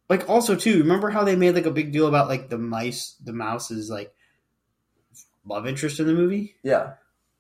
[0.09, 0.79] like also too.
[0.79, 4.13] Remember how they made like a big deal about like the mice, the mouse's like
[5.45, 6.57] love interest in the movie?
[6.63, 6.95] yeah,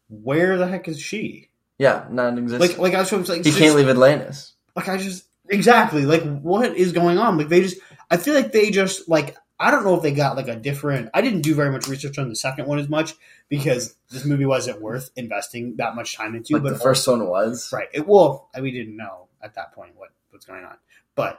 [0.08, 1.48] Where the heck is she?
[1.82, 2.06] Yeah.
[2.10, 2.60] Non-existent.
[2.60, 3.44] Like, like what I'm saying.
[3.44, 4.54] he can't leave Atlantis.
[4.76, 7.36] Like I just exactly like what is going on?
[7.36, 7.78] Like they just.
[8.10, 9.36] I feel like they just like.
[9.58, 11.10] I don't know if they got like a different.
[11.14, 13.14] I didn't do very much research on the second one as much
[13.48, 16.54] because this movie wasn't worth investing that much time into.
[16.54, 17.72] Like but the first one was.
[17.72, 17.88] Right.
[17.92, 20.76] It, well, we didn't know at that point what what's going on,
[21.14, 21.38] but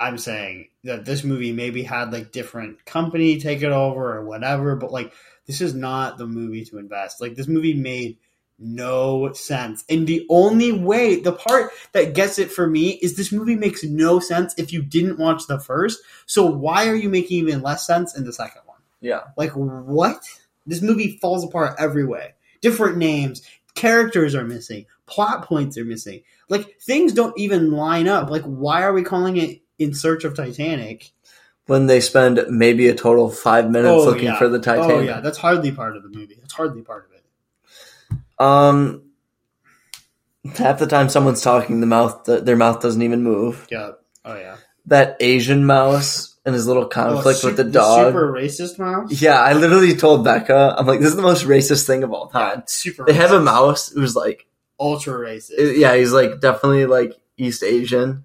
[0.00, 4.76] I'm saying that this movie maybe had like different company take it over or whatever.
[4.76, 5.12] But like,
[5.46, 7.20] this is not the movie to invest.
[7.20, 8.18] Like, this movie made
[8.58, 9.84] no sense.
[9.88, 13.84] And the only way, the part that gets it for me is this movie makes
[13.84, 16.00] no sense if you didn't watch the first.
[16.26, 18.78] So why are you making even less sense in the second one?
[19.00, 19.22] Yeah.
[19.36, 20.22] Like what?
[20.66, 22.34] This movie falls apart every way.
[22.60, 23.42] Different names,
[23.74, 26.22] characters are missing, plot points are missing.
[26.48, 28.28] Like things don't even line up.
[28.30, 31.12] Like why are we calling it In Search of Titanic?
[31.66, 34.38] When they spend maybe a total of five minutes oh, looking yeah.
[34.38, 34.96] for the Titanic.
[34.96, 36.36] Oh yeah, that's hardly part of the movie.
[36.40, 37.17] That's hardly part of it.
[38.40, 39.02] Um,
[40.56, 43.66] half the time someone's talking, the mouth, the, their mouth doesn't even move.
[43.70, 43.92] Yeah.
[44.24, 44.56] Oh yeah.
[44.86, 48.08] That Asian mouse and his little conflict Oh, with the dog.
[48.08, 49.20] super racist mouse.
[49.20, 52.28] yeah, I literally told Becca, I'm like, this is the most racist thing of all
[52.28, 52.62] time.
[52.66, 53.04] super.
[53.04, 54.46] They have a mouse who's like,
[54.80, 55.76] ultra racist.
[55.78, 58.24] yeah, he's like definitely like East Asian,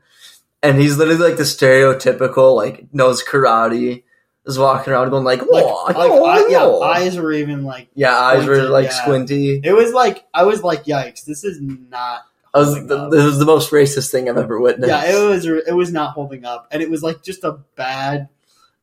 [0.61, 4.03] and he's literally like the stereotypical like knows karate,
[4.45, 7.87] is walking around going like, like, whoa, like whoa, eye- yeah, eyes were even like.
[7.95, 9.01] Yeah, eyes were like yeah.
[9.01, 9.61] squinty.
[9.63, 11.25] It was like I was like, yikes!
[11.25, 12.21] This is not.
[12.55, 14.89] I was, the, this was the most racist thing I've ever witnessed.
[14.89, 15.45] yeah, it was.
[15.45, 18.29] It was not holding up, and it was like just a bad.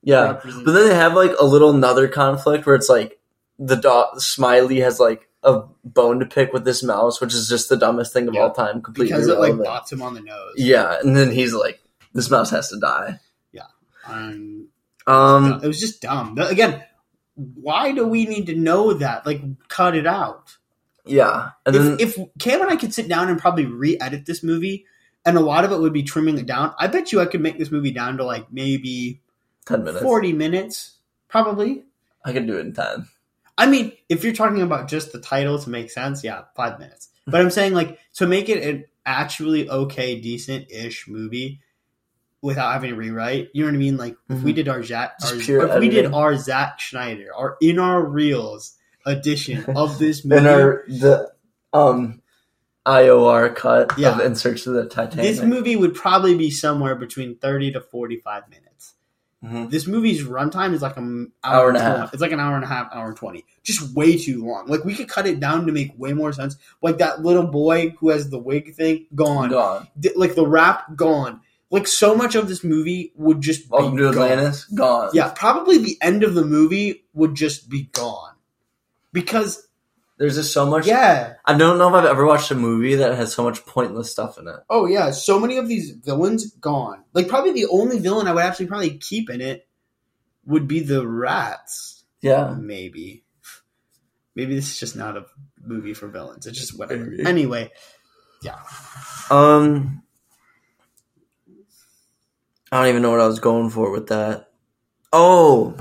[0.03, 0.41] yeah.
[0.43, 3.21] But then they have like a little another conflict where it's like
[3.59, 7.69] the dog Smiley has like a bone to pick with this mouse, which is just
[7.69, 8.41] the dumbest thing of Yeah.
[8.41, 8.83] all time.
[8.83, 10.55] Completely because it like bops him on the nose.
[10.57, 11.81] Yeah, and then he's like,
[12.13, 13.21] "This mouse has to die."
[13.53, 13.67] Yeah,
[14.09, 14.67] um,
[15.11, 16.39] Um, it was just dumb.
[16.39, 16.83] Again,
[17.35, 19.27] why do we need to know that?
[19.27, 20.57] Like, cut it out.
[21.07, 24.43] yeah, and then if, if Cam and I could sit down and probably re-edit this
[24.43, 24.87] movie,
[25.25, 26.75] and a lot of it would be trimming it down.
[26.79, 29.21] I bet you I could make this movie down to like maybe
[29.67, 30.97] ten minutes, forty minutes,
[31.29, 31.85] probably.
[32.25, 33.07] I could do it in ten.
[33.59, 37.09] I mean, if you're talking about just the title to make sense, yeah, five minutes.
[37.27, 41.61] But I'm saying like to make it an actually okay, decent-ish movie
[42.43, 43.49] without having to rewrite.
[43.53, 43.97] You know what I mean?
[43.97, 44.57] Like if we Mhm.
[44.57, 48.77] did our Zack, Just our, if we did our Zack Snyder, our in our reels
[49.07, 50.41] edition of this movie.
[50.41, 51.31] In our the
[51.73, 52.23] um
[52.87, 54.15] IOR cut Yeah.
[54.15, 55.25] of In Search of the Titanic.
[55.25, 58.95] this movie would probably be somewhere between 30 to 45 minutes.
[59.45, 59.71] Mhm.
[59.71, 61.99] This movie's runtime is like an Hour hour, and a 20.
[61.99, 62.13] half.
[62.13, 63.45] It's like an hour and a half, hour and 20.
[63.63, 64.67] Just way too long.
[64.67, 66.57] Like we could cut it down to make way more sense.
[66.83, 69.51] Like that little boy who has the wig thing gone.
[69.51, 69.89] gone.
[70.17, 71.41] Like the rap gone.
[71.71, 74.15] Like so much of this movie would just be Welcome to gone.
[74.31, 74.65] Atlantis.
[74.65, 75.11] Gone.
[75.13, 78.35] Yeah, probably the end of the movie would just be gone.
[79.13, 79.67] Because
[80.19, 80.87] There's just so much.
[80.87, 84.11] yeah, I don't know if I've ever watched a movie that has so much pointless
[84.11, 84.57] stuff in it.
[84.69, 87.05] Oh yeah, so many of these villains gone.
[87.13, 89.67] Like probably the only villain I would actually probably keep in it
[90.47, 92.05] would be the rats.
[92.21, 92.55] Yeah.
[92.59, 93.23] Maybe.
[94.35, 95.27] Maybe this is just not a
[95.65, 96.47] movie for villains.
[96.47, 97.05] It's just whatever.
[97.05, 97.25] Maybe.
[97.25, 97.71] Anyway,
[98.43, 98.59] yeah.
[99.31, 100.03] Um.
[102.73, 104.51] I don't even know what I was going for with that.
[105.13, 105.77] Oh,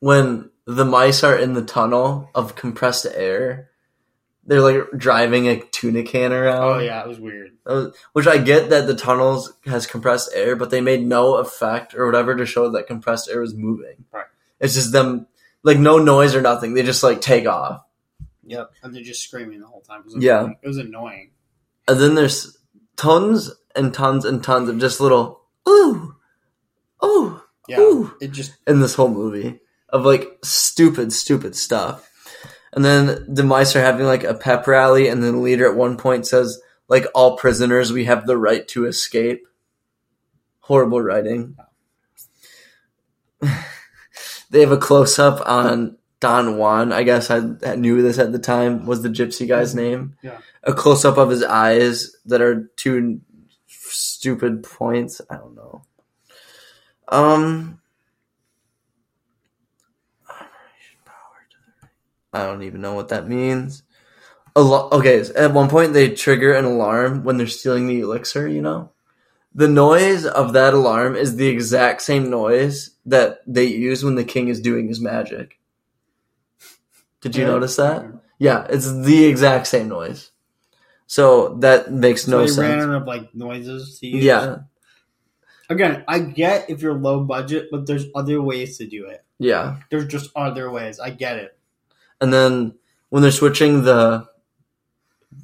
[0.00, 3.70] when the mice are in the tunnel of compressed air,
[4.44, 6.62] they're like driving a tuna can around.
[6.62, 7.52] Oh yeah, it was weird.
[7.64, 11.94] Uh, Which I get that the tunnels has compressed air, but they made no effect
[11.94, 14.04] or whatever to show that compressed air was moving.
[14.12, 14.26] Right.
[14.60, 15.26] It's just them,
[15.62, 16.74] like no noise or nothing.
[16.74, 17.82] They just like take off.
[18.44, 18.70] Yep.
[18.82, 20.00] And they're just screaming the whole time.
[20.00, 20.40] It was Yeah.
[20.40, 20.56] annoying.
[20.62, 21.30] It was annoying.
[21.88, 22.56] And then there's
[22.96, 26.14] tons and tons and tons of just little ooh,
[27.04, 27.80] ooh, Yeah.
[27.80, 32.10] ooh It just in this whole movie of like stupid, stupid stuff.
[32.72, 35.76] And then the mice are having like a pep rally, and then the leader at
[35.76, 39.46] one point says, like, all prisoners, we have the right to escape.
[40.60, 41.56] Horrible writing.
[44.50, 46.92] they have a close up on Don Juan.
[46.92, 49.80] I guess I, I knew this at the time, was the gypsy guy's mm-hmm.
[49.80, 50.16] name.
[50.22, 50.38] Yeah.
[50.62, 53.20] A close up of his eyes that are two
[53.66, 55.20] stupid points.
[55.30, 55.82] I don't know.
[57.08, 57.80] Um,
[62.32, 63.82] I don't even know what that means.
[64.56, 68.48] Al- okay, so at one point they trigger an alarm when they're stealing the elixir,
[68.48, 68.90] you know?
[69.54, 74.24] The noise of that alarm is the exact same noise that they use when the
[74.24, 75.58] king is doing his magic.
[77.22, 77.52] Did you Yeah.
[77.52, 78.04] notice that?
[78.38, 80.30] Yeah, it's the exact same noise.
[81.06, 82.84] So that makes no so they ran sense.
[82.84, 84.24] out of like noises to use.
[84.24, 84.58] Yeah,
[85.68, 89.24] Again, I get if you're low budget, but there's other ways to do it.
[89.38, 89.76] yeah.
[89.90, 90.98] There's just other ways.
[91.00, 91.58] I get it.
[92.20, 92.74] And then
[93.10, 94.26] when they're switching the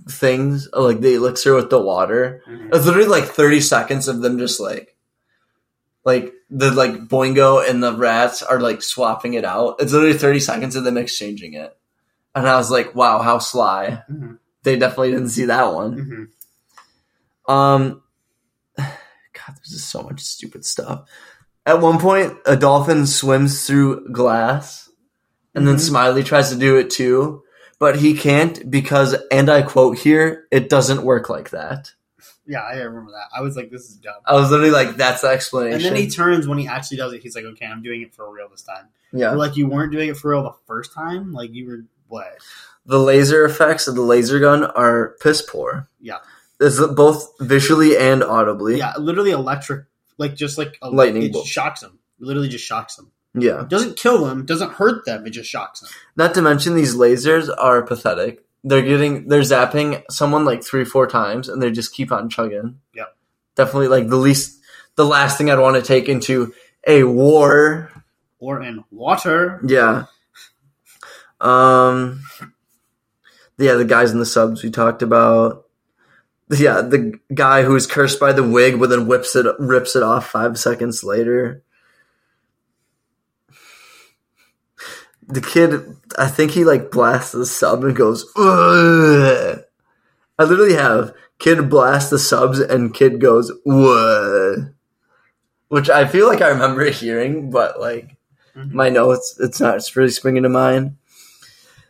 [0.08, 2.74] things, uh, like the elixir with the water, Mhm.
[2.74, 4.96] it's literally like 30 seconds of them just like,
[6.04, 9.76] like the like Boingo and the rats are like swapping it out.
[9.80, 11.76] It's literally 30 seconds of them exchanging it.
[12.34, 14.02] And I was like, wow, how sly.
[14.10, 14.38] Mhm.
[14.62, 16.30] They definitely didn't see that one.
[17.46, 17.52] Mhm.
[17.52, 18.02] Um,
[19.46, 21.08] God, there's just so much stupid stuff.
[21.66, 24.88] At one point, a dolphin swims through glass,
[25.54, 25.80] and then Mhm.
[25.80, 27.42] Smiley tries to do it too.
[27.78, 31.90] but he can't because, and I quote here, it doesn't work like that.
[32.46, 33.26] Yeah, I remember that.
[33.36, 34.14] I was like, this is dumb.
[34.24, 35.88] I was literally like, that's the explanation.
[35.88, 37.22] And then he turns when he actually does it.
[37.24, 38.86] He's like, okay, I'm doing it for real this time.
[39.12, 39.32] yeah.
[39.32, 41.32] Or like you weren't doing it for real the first time.
[41.32, 42.38] Like you were what?
[42.86, 45.88] the laser effects of the laser gun are piss poor.
[46.00, 46.18] Yeah.
[46.62, 48.78] It's both visually and audibly.
[48.78, 49.86] Yeah, literally electric.
[50.18, 51.46] Like just like a, Lightning It bolt.
[51.46, 51.98] shocks them.
[52.20, 53.10] Literally just shocks them.
[53.34, 53.62] Yeah.
[53.62, 54.44] It doesn't kill them.
[54.46, 55.26] Doesn't hurt them.
[55.26, 55.90] It just shocks them.
[56.16, 58.44] Not to mention these lasers are pathetic.
[58.62, 62.78] They're getting they're zapping someone like three, four times and they just keep on chugging.
[62.94, 63.06] Yeah.
[63.56, 64.60] Definitely like the least
[64.96, 66.52] the last thing I'd want to take into
[66.86, 67.90] a war.
[68.38, 69.60] Or in water.
[69.66, 70.04] Yeah.
[71.40, 72.22] Um
[73.58, 75.64] Yeah, the guys in the subs we talked about.
[76.52, 80.28] Yeah, the guy who's cursed by the wig but then whips it rips it off
[80.28, 81.62] five seconds later.
[85.28, 89.60] The kid I think he like blasts the sub and goes Ugh.
[90.38, 94.72] I literally have kid blast the subs and kid goes what
[95.68, 98.16] which I feel like I remember hearing, but like
[98.54, 98.72] Mhm.
[98.72, 100.96] my notes, it's not it's really springing to mind.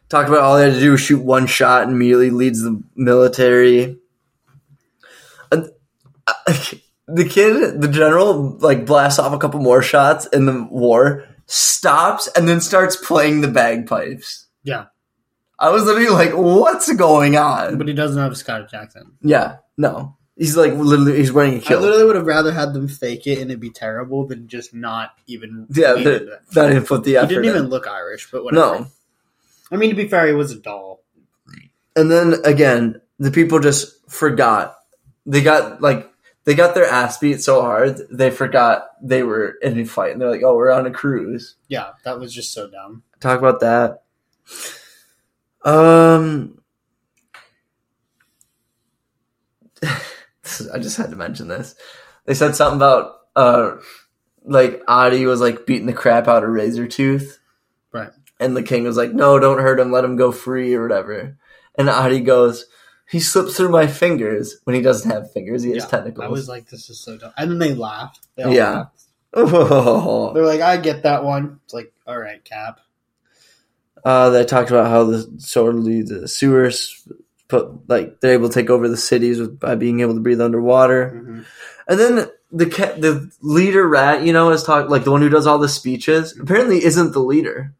[0.08, 2.80] Talked about all they had to do was shoot one shot and immediately leads the
[2.94, 3.98] military.
[6.26, 6.76] And, uh,
[7.08, 12.28] the kid, the general, like blasts off a couple more shots in the war, stops,
[12.36, 14.46] and then starts playing the bagpipes.
[14.62, 14.86] Yeah.
[15.58, 19.06] I was literally like, "What's going on?" But he doesn't have a Scottish accent.
[19.20, 21.82] yeah, no, he's like literally he's wearing a I kilt.
[21.82, 25.10] literally would have rather had them fake it and it'd be terrible than just not
[25.28, 25.66] even.
[25.70, 26.40] Yeah, lean the- into that.
[26.56, 27.28] Not even put the effort.
[27.28, 27.56] he didn't in.
[27.56, 28.80] even look Irish, but whatever.
[28.80, 28.86] no.
[29.70, 31.02] I mean, to be fair, he was a doll.
[31.94, 34.76] And then again, the people just forgot.
[35.26, 36.10] They got like
[36.45, 40.20] they got their ass beat so hard they forgot they were in a fight, and
[40.20, 43.03] they're like, "Oh, we're on a cruise." Yeah, that was just so dumb.
[43.20, 44.03] Talk about that.
[45.64, 46.61] Um,
[49.82, 51.74] I just had to mention this.
[52.24, 53.76] They said something about uh,
[54.45, 57.38] like Adi was like beating the crap out of Razor Tooth,
[57.93, 58.11] Right.
[58.40, 59.93] and the king was like, "No, don't hurt him.
[59.93, 61.36] Let him go free or whatever."
[61.76, 62.66] And Adi goes,
[63.12, 65.62] "He slips through my fingers when he doesn't have fingers.
[65.62, 67.32] He has Yeah, tentacles." I was like, this is so dumb.
[67.36, 68.18] And then they laugh.
[68.36, 68.70] They Yeah.
[68.72, 69.02] laughed.
[69.34, 70.32] Oh.
[70.34, 71.60] They're like, I get that one.
[71.64, 72.80] It's like, all right, Cap.
[74.04, 77.06] Uh, they talked about how the solely the sewers
[77.48, 80.40] put like they're able to take over the cities with, by being able to breathe
[80.40, 81.44] underwater, Mhm.
[81.86, 85.28] and then the ca- the leader rat, you know, is talk like the one who
[85.28, 86.36] does all the speeches.
[86.38, 87.74] Apparently, isn't the leader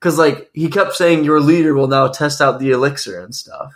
[0.00, 3.74] because like he kept saying your leader will now test out the elixir and stuff.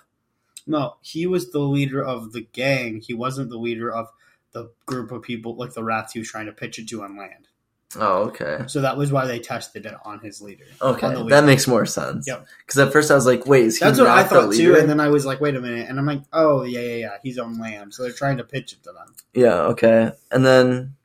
[0.66, 3.00] No, he was the leader of the gang.
[3.00, 4.08] He wasn't the leader of
[4.52, 7.16] the group of people, like the rats he was trying to pitch it to on
[7.16, 7.48] land.
[7.94, 10.64] Oh, okay, So that was why they tested it on his leader.
[10.82, 12.26] okay, the that makes more sense.
[12.26, 12.46] Yep.
[12.58, 14.90] Because at first I was like, wait, is he That's what I thought too, and
[14.90, 17.38] then I was like, wait a minute, and I'm like, oh yeah, yeah, yeah, he's
[17.38, 19.14] on land, so they're trying to pitch it to them.
[19.34, 20.12] Yeah, okay.
[20.32, 20.96] And then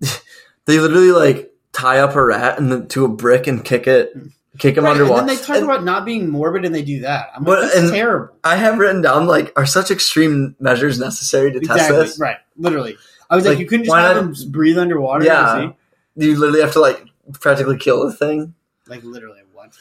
[0.66, 4.16] they literally like tie up a rat and then to a brick and kick it,
[4.16, 4.32] mm.
[4.62, 5.20] Kick him Right, underwater.
[5.20, 7.30] and then they talk And about not being morbid, and they do that.
[7.34, 8.34] I'm like, terrible.
[8.44, 12.18] I have written down like, are such extreme measures necessary to test this?
[12.20, 12.96] right, literally.
[13.28, 15.24] I was like, Like, you couldn't just have not- them breathe underwater.
[15.24, 15.72] Yeah.
[16.14, 17.04] you literally have to like
[17.40, 18.54] practically kill the thing.
[18.86, 19.72] like literally what?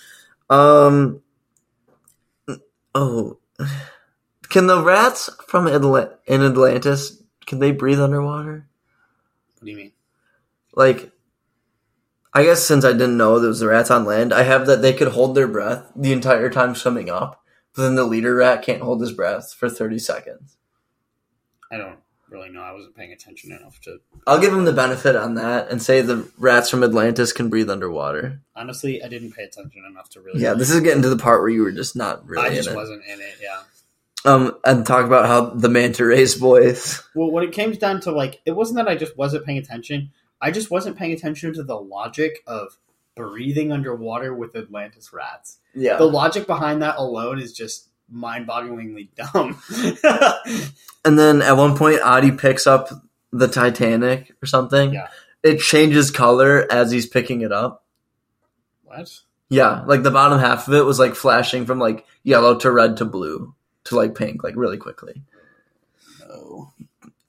[0.50, 1.22] Um.
[2.94, 3.38] Oh,
[4.50, 8.68] can the rats from Atla- in Atlantis can they breathe underwater?
[9.60, 9.92] What do you mean?
[10.76, 11.12] Like,
[12.34, 14.82] I guess since I didn't know there was the rats on land, I have that
[14.82, 17.44] they could hold their breath the entire time swimming up.
[17.76, 20.58] But then the leader rat can't hold his breath for thirty seconds.
[21.72, 22.62] I don't really know.
[22.62, 24.00] I wasn't paying attention enough to.
[24.28, 27.70] I'll give him the benefit on that and say the rats from Atlantis can breathe
[27.70, 28.42] underwater.
[28.56, 30.42] Honestly, I didn't pay attention enough to really.
[30.42, 32.70] Yeah, this is getting to the part where you were just not really I just
[32.70, 32.76] it.
[32.76, 33.36] wasn't in it.
[33.42, 33.62] Yeah.
[34.24, 37.02] Um, and talk about how the manta rays boys.
[37.16, 40.12] Well, when it came down to like, it wasn't that I just wasn't paying attention.
[40.42, 42.78] I just wasn't paying attention to the logic of
[43.16, 45.58] breathing underwater with Atlantis rats.
[45.76, 49.62] Yeah, The logic behind that alone is just mind-bogglingly dumb.
[51.06, 52.90] and then at one point, Adi picks up
[53.32, 54.94] the Titanic or something.
[54.94, 55.08] Yeah.
[55.44, 57.86] it changes color as he's picking it up.
[58.84, 59.10] what?
[59.50, 62.98] Yeah, like the bottom half of it was like flashing from like yellow to red
[62.98, 63.54] to blue
[63.86, 65.24] to like pink, like really quickly.
[66.22, 66.72] No.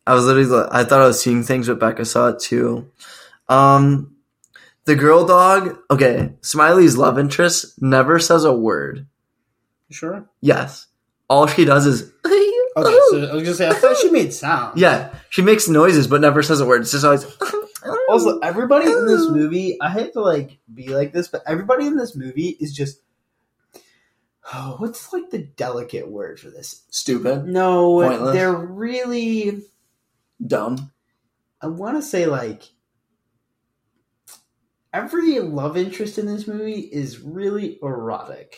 [0.06, 2.90] I was literally I thought I was seeing things, but Becca saw it too.
[3.48, 4.16] Um,
[4.84, 5.78] the girl dog.
[5.90, 9.06] Okay, Smiley's love interest never says a word.
[9.88, 10.28] You sure?
[10.40, 10.86] Yes,
[11.28, 12.12] all she does is.
[12.74, 14.78] Okay, so I was gonna say I thought she made sound.
[14.78, 16.80] yeah, she makes noises but never says a word.
[16.80, 17.26] It's just always.
[18.08, 21.96] Also, everybody in this movie, I hate to like be like this, but everybody in
[21.98, 23.00] this movie is just
[24.54, 26.82] oh, what's like the delicate word for this?
[26.90, 28.34] Stupid, No, Pointless?
[28.34, 29.62] they're really.
[30.46, 30.92] Dumb.
[31.60, 32.62] I want to say like
[34.92, 38.56] every love interest in this movie is really erotic.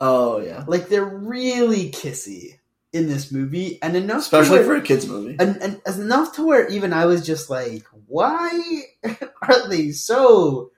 [0.00, 2.58] Oh yeah, Like they're really kissy
[2.92, 5.36] in this movie, and enough, to especially where- for a kids movie.
[5.38, 8.82] and, and enough to where even I was just like, why
[9.42, 10.72] are they so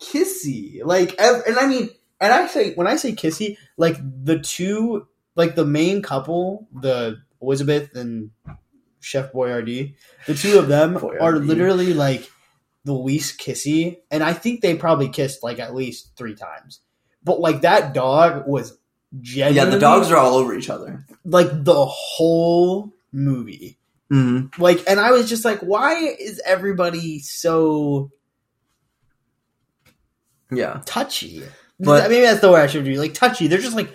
[0.00, 0.80] kissy?
[0.84, 5.06] Like, and I mean, and actually, when I say kissy, like the two,
[5.36, 8.30] like the main couple, the Elizabeth and
[9.04, 9.94] Chef Boyardee,
[10.26, 12.30] the two of them are literally like
[12.84, 16.80] the least kissy, and I think they probably kissed like at least three times.
[17.22, 18.76] But like that dog was
[19.22, 21.06] yeah, the dogs are all over each other.
[21.24, 23.78] like the whole movie
[24.12, 24.60] Mm-hmm.
[24.62, 28.10] like and i was just like why is everybody so
[30.50, 31.42] Yeah, touchy
[31.80, 33.90] But- maybe that's the word i should do like touchy they're just like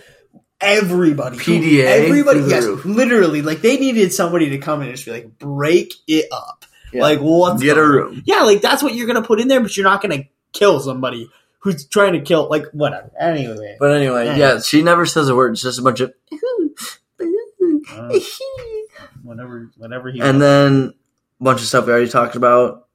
[0.62, 2.84] everybody PDA everybody yes roof.
[2.86, 6.66] literally like they needed somebody to come in and just be like break it up
[6.91, 7.01] Yeah.
[7.01, 8.24] like what's get a going- room.
[8.26, 11.30] yeah like that's what you're gonna put in there but you're not gonna kill somebody
[11.60, 14.36] who's trying to kill like whatever anyway But anyway, Yeah.
[14.38, 15.53] yeah, she never says a word.
[15.53, 16.14] It's just a bunch of.
[17.91, 18.14] Uh,
[19.24, 20.93] whatever whatever he and then
[21.39, 22.88] a bunch of stuff we already talked about,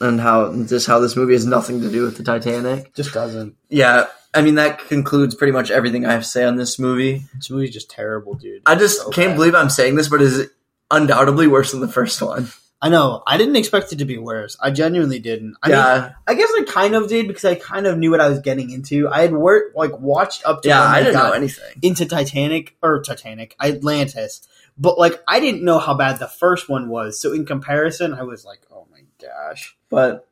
[0.00, 2.92] and how just how this movie has nothing to do with the Titanic.
[2.94, 4.06] just doesn't Yeah,
[4.36, 7.24] I mean that concludes pretty much everything I have to say on this movie.
[7.34, 9.36] this movie's just terrible dude I just So can't bad.
[9.36, 10.50] believe I'm saying this, but it is
[10.90, 12.48] undoubtedly worse than the first one.
[12.80, 13.22] I know.
[13.26, 14.56] I didn't expect it to be worse.
[14.60, 15.56] I genuinely didn't.
[15.62, 18.20] I mean, yeah, I guess I kind of did because I kind of knew what
[18.20, 19.08] I was getting into.
[19.08, 21.74] I had worked like watched up to yeah, I didn't know anything.
[21.82, 26.88] into Titanic or Titanic Atlantis, but like I didn't know how bad the first one
[26.90, 27.18] was.
[27.18, 29.74] So in comparison, I was like, oh my gosh.
[29.88, 30.25] But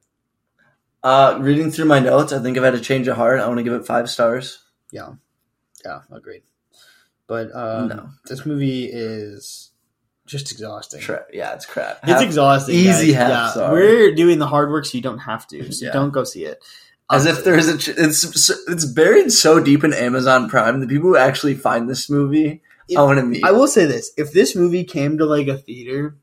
[1.05, 3.59] uh, reading through my notes, I think I've had a change of heart, I want
[3.59, 4.59] to give it five stars.
[4.91, 5.13] Yeah,
[5.85, 6.43] yeah, agreed.
[7.27, 8.09] But um, No.
[8.27, 9.71] this movie is
[10.27, 11.01] just exhausting.
[11.01, 12.01] Tra- yeah, it's crap.
[12.03, 12.75] It's exhausting.
[12.75, 13.15] easy guys.
[13.17, 13.73] half Yeah, star.
[13.73, 15.71] we're doing the hard work, so you don't have to.
[15.73, 15.93] So Yeah.
[15.93, 16.63] don't go see it.
[17.11, 17.77] as Um, if there's a.
[17.77, 20.81] Ch- it's it's buried so deep in Amazon Prime.
[20.81, 23.45] The people who actually find this movie, If- I want to meet.
[23.45, 26.17] I will say this: if this movie came to like a theater,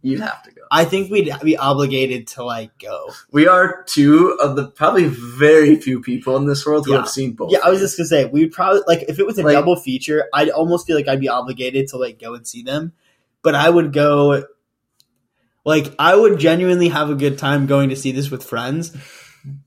[0.00, 0.62] You'd have to go.
[0.76, 3.10] I think we'd be obligated to like go.
[3.30, 6.98] We are two of the probably very few people in this world who Yeah.
[7.00, 7.52] have seen both.
[7.52, 9.76] Yeah, I was just gonna say we'd probably like if it was a Like- double
[9.76, 12.92] feature, I'd almost feel like I'd be obligated to like go and see them.
[13.42, 14.44] But I would go,
[15.64, 18.92] like I would genuinely have a good time going to see this with friends.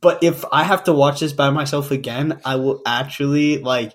[0.01, 3.93] But if I have to watch this by myself again, I will actually like.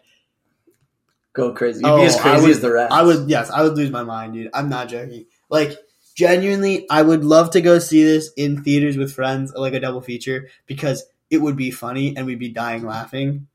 [1.34, 1.80] go crazy.
[1.80, 2.92] You'd Oh, be as crazy would- as the rest.
[2.92, 4.50] I would yes, I would lose my mind, dude.
[4.54, 5.26] I'm not joking.
[5.50, 5.76] Like
[6.12, 10.00] genuinely, I would love to go see this in theaters with friends, like a double
[10.00, 13.46] feature, because it would be funny and we'd be dying laughing.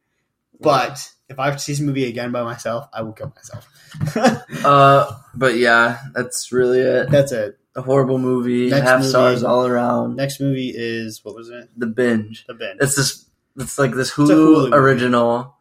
[0.60, 3.68] But if I see this movie again by myself, I will kill myself.
[4.66, 7.10] Uh, but yeah, that's really it.
[7.10, 7.58] That's it.
[7.76, 8.70] A horrible movie.
[8.70, 9.10] Next half movie.
[9.10, 10.16] stars all around.
[10.16, 11.70] Next movie is what was it?
[11.78, 12.46] The binge.
[12.48, 12.80] The binge.
[12.82, 13.26] It's this.
[13.56, 14.76] It's like this Hulu, Hulu movie.
[14.76, 15.56] original.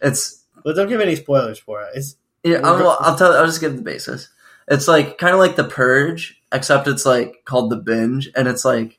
[0.00, 1.90] It's But don't give any spoilers for it.
[1.94, 2.60] It's yeah.
[2.64, 3.32] I'll, I'll tell.
[3.32, 4.28] I'll just give the basis.
[4.66, 8.64] It's like kind of like the Purge, except it's like called the binge, and it's
[8.64, 8.98] like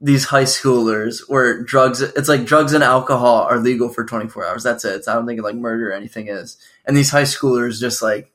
[0.00, 2.00] these high schoolers where drugs.
[2.02, 4.62] It's like drugs and alcohol are legal for twenty four hours.
[4.62, 4.94] That's it.
[4.96, 6.56] It's, I don't think like murder or anything is.
[6.84, 8.32] And these high schoolers just like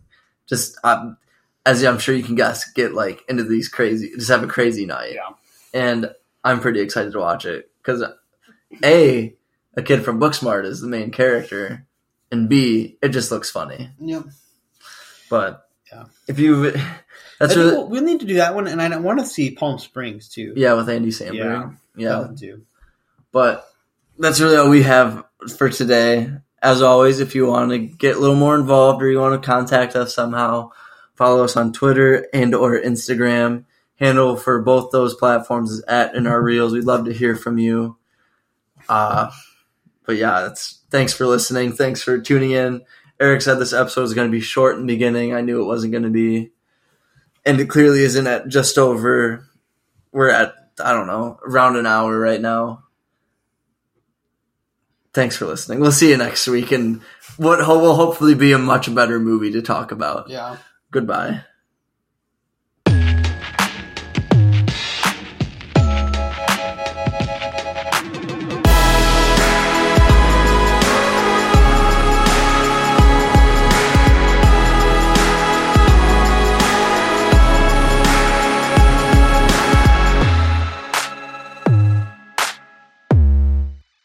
[0.47, 1.17] just um,
[1.65, 4.85] as I'm sure you can guess, get like into these crazy, just have a crazy
[4.85, 5.13] night.
[5.13, 5.29] Yeah.
[5.73, 6.11] And
[6.43, 8.03] I'm pretty excited to watch it because
[8.83, 9.33] a
[9.77, 11.87] a kid from Booksmart is the main character,
[12.31, 13.89] and b it just looks funny.
[13.99, 14.23] yep.
[15.29, 16.05] But Yeah.
[16.27, 16.73] if you,
[17.47, 19.77] that's really we'll, we'll need to do that one, and I want to see Palm
[19.79, 20.53] Springs too.
[20.55, 21.77] yeah with Andy Samberg.
[21.95, 22.27] Yeah.
[22.35, 22.55] Yeah,
[23.31, 23.67] but
[24.17, 25.23] that's really all we have
[25.57, 26.31] for today.
[26.61, 29.45] As always, if you want to get a little more involved or you want to
[29.45, 30.71] contact us somehow,
[31.15, 33.65] follow us on Twitter and or Instagram.
[33.97, 36.73] Handle for both those platforms is at in our reels.
[36.73, 37.97] We'd love to hear from you.
[38.87, 39.29] Uh,
[40.05, 41.73] but yeah, that's thanks for listening.
[41.73, 42.81] Thanks for tuning in.
[43.19, 45.33] Eric said this episode was going to be short in the beginning.
[45.33, 46.51] I knew it wasn't going to be,
[47.45, 49.47] and it clearly isn't at just over.
[50.11, 52.83] We're at I don't know around an hour right now.
[55.13, 55.79] Thanks for listening.
[55.79, 57.01] We'll see you next week, and
[57.37, 60.29] what will hopefully be a much better movie to talk about.
[60.29, 60.57] Yeah.
[60.91, 61.43] Goodbye.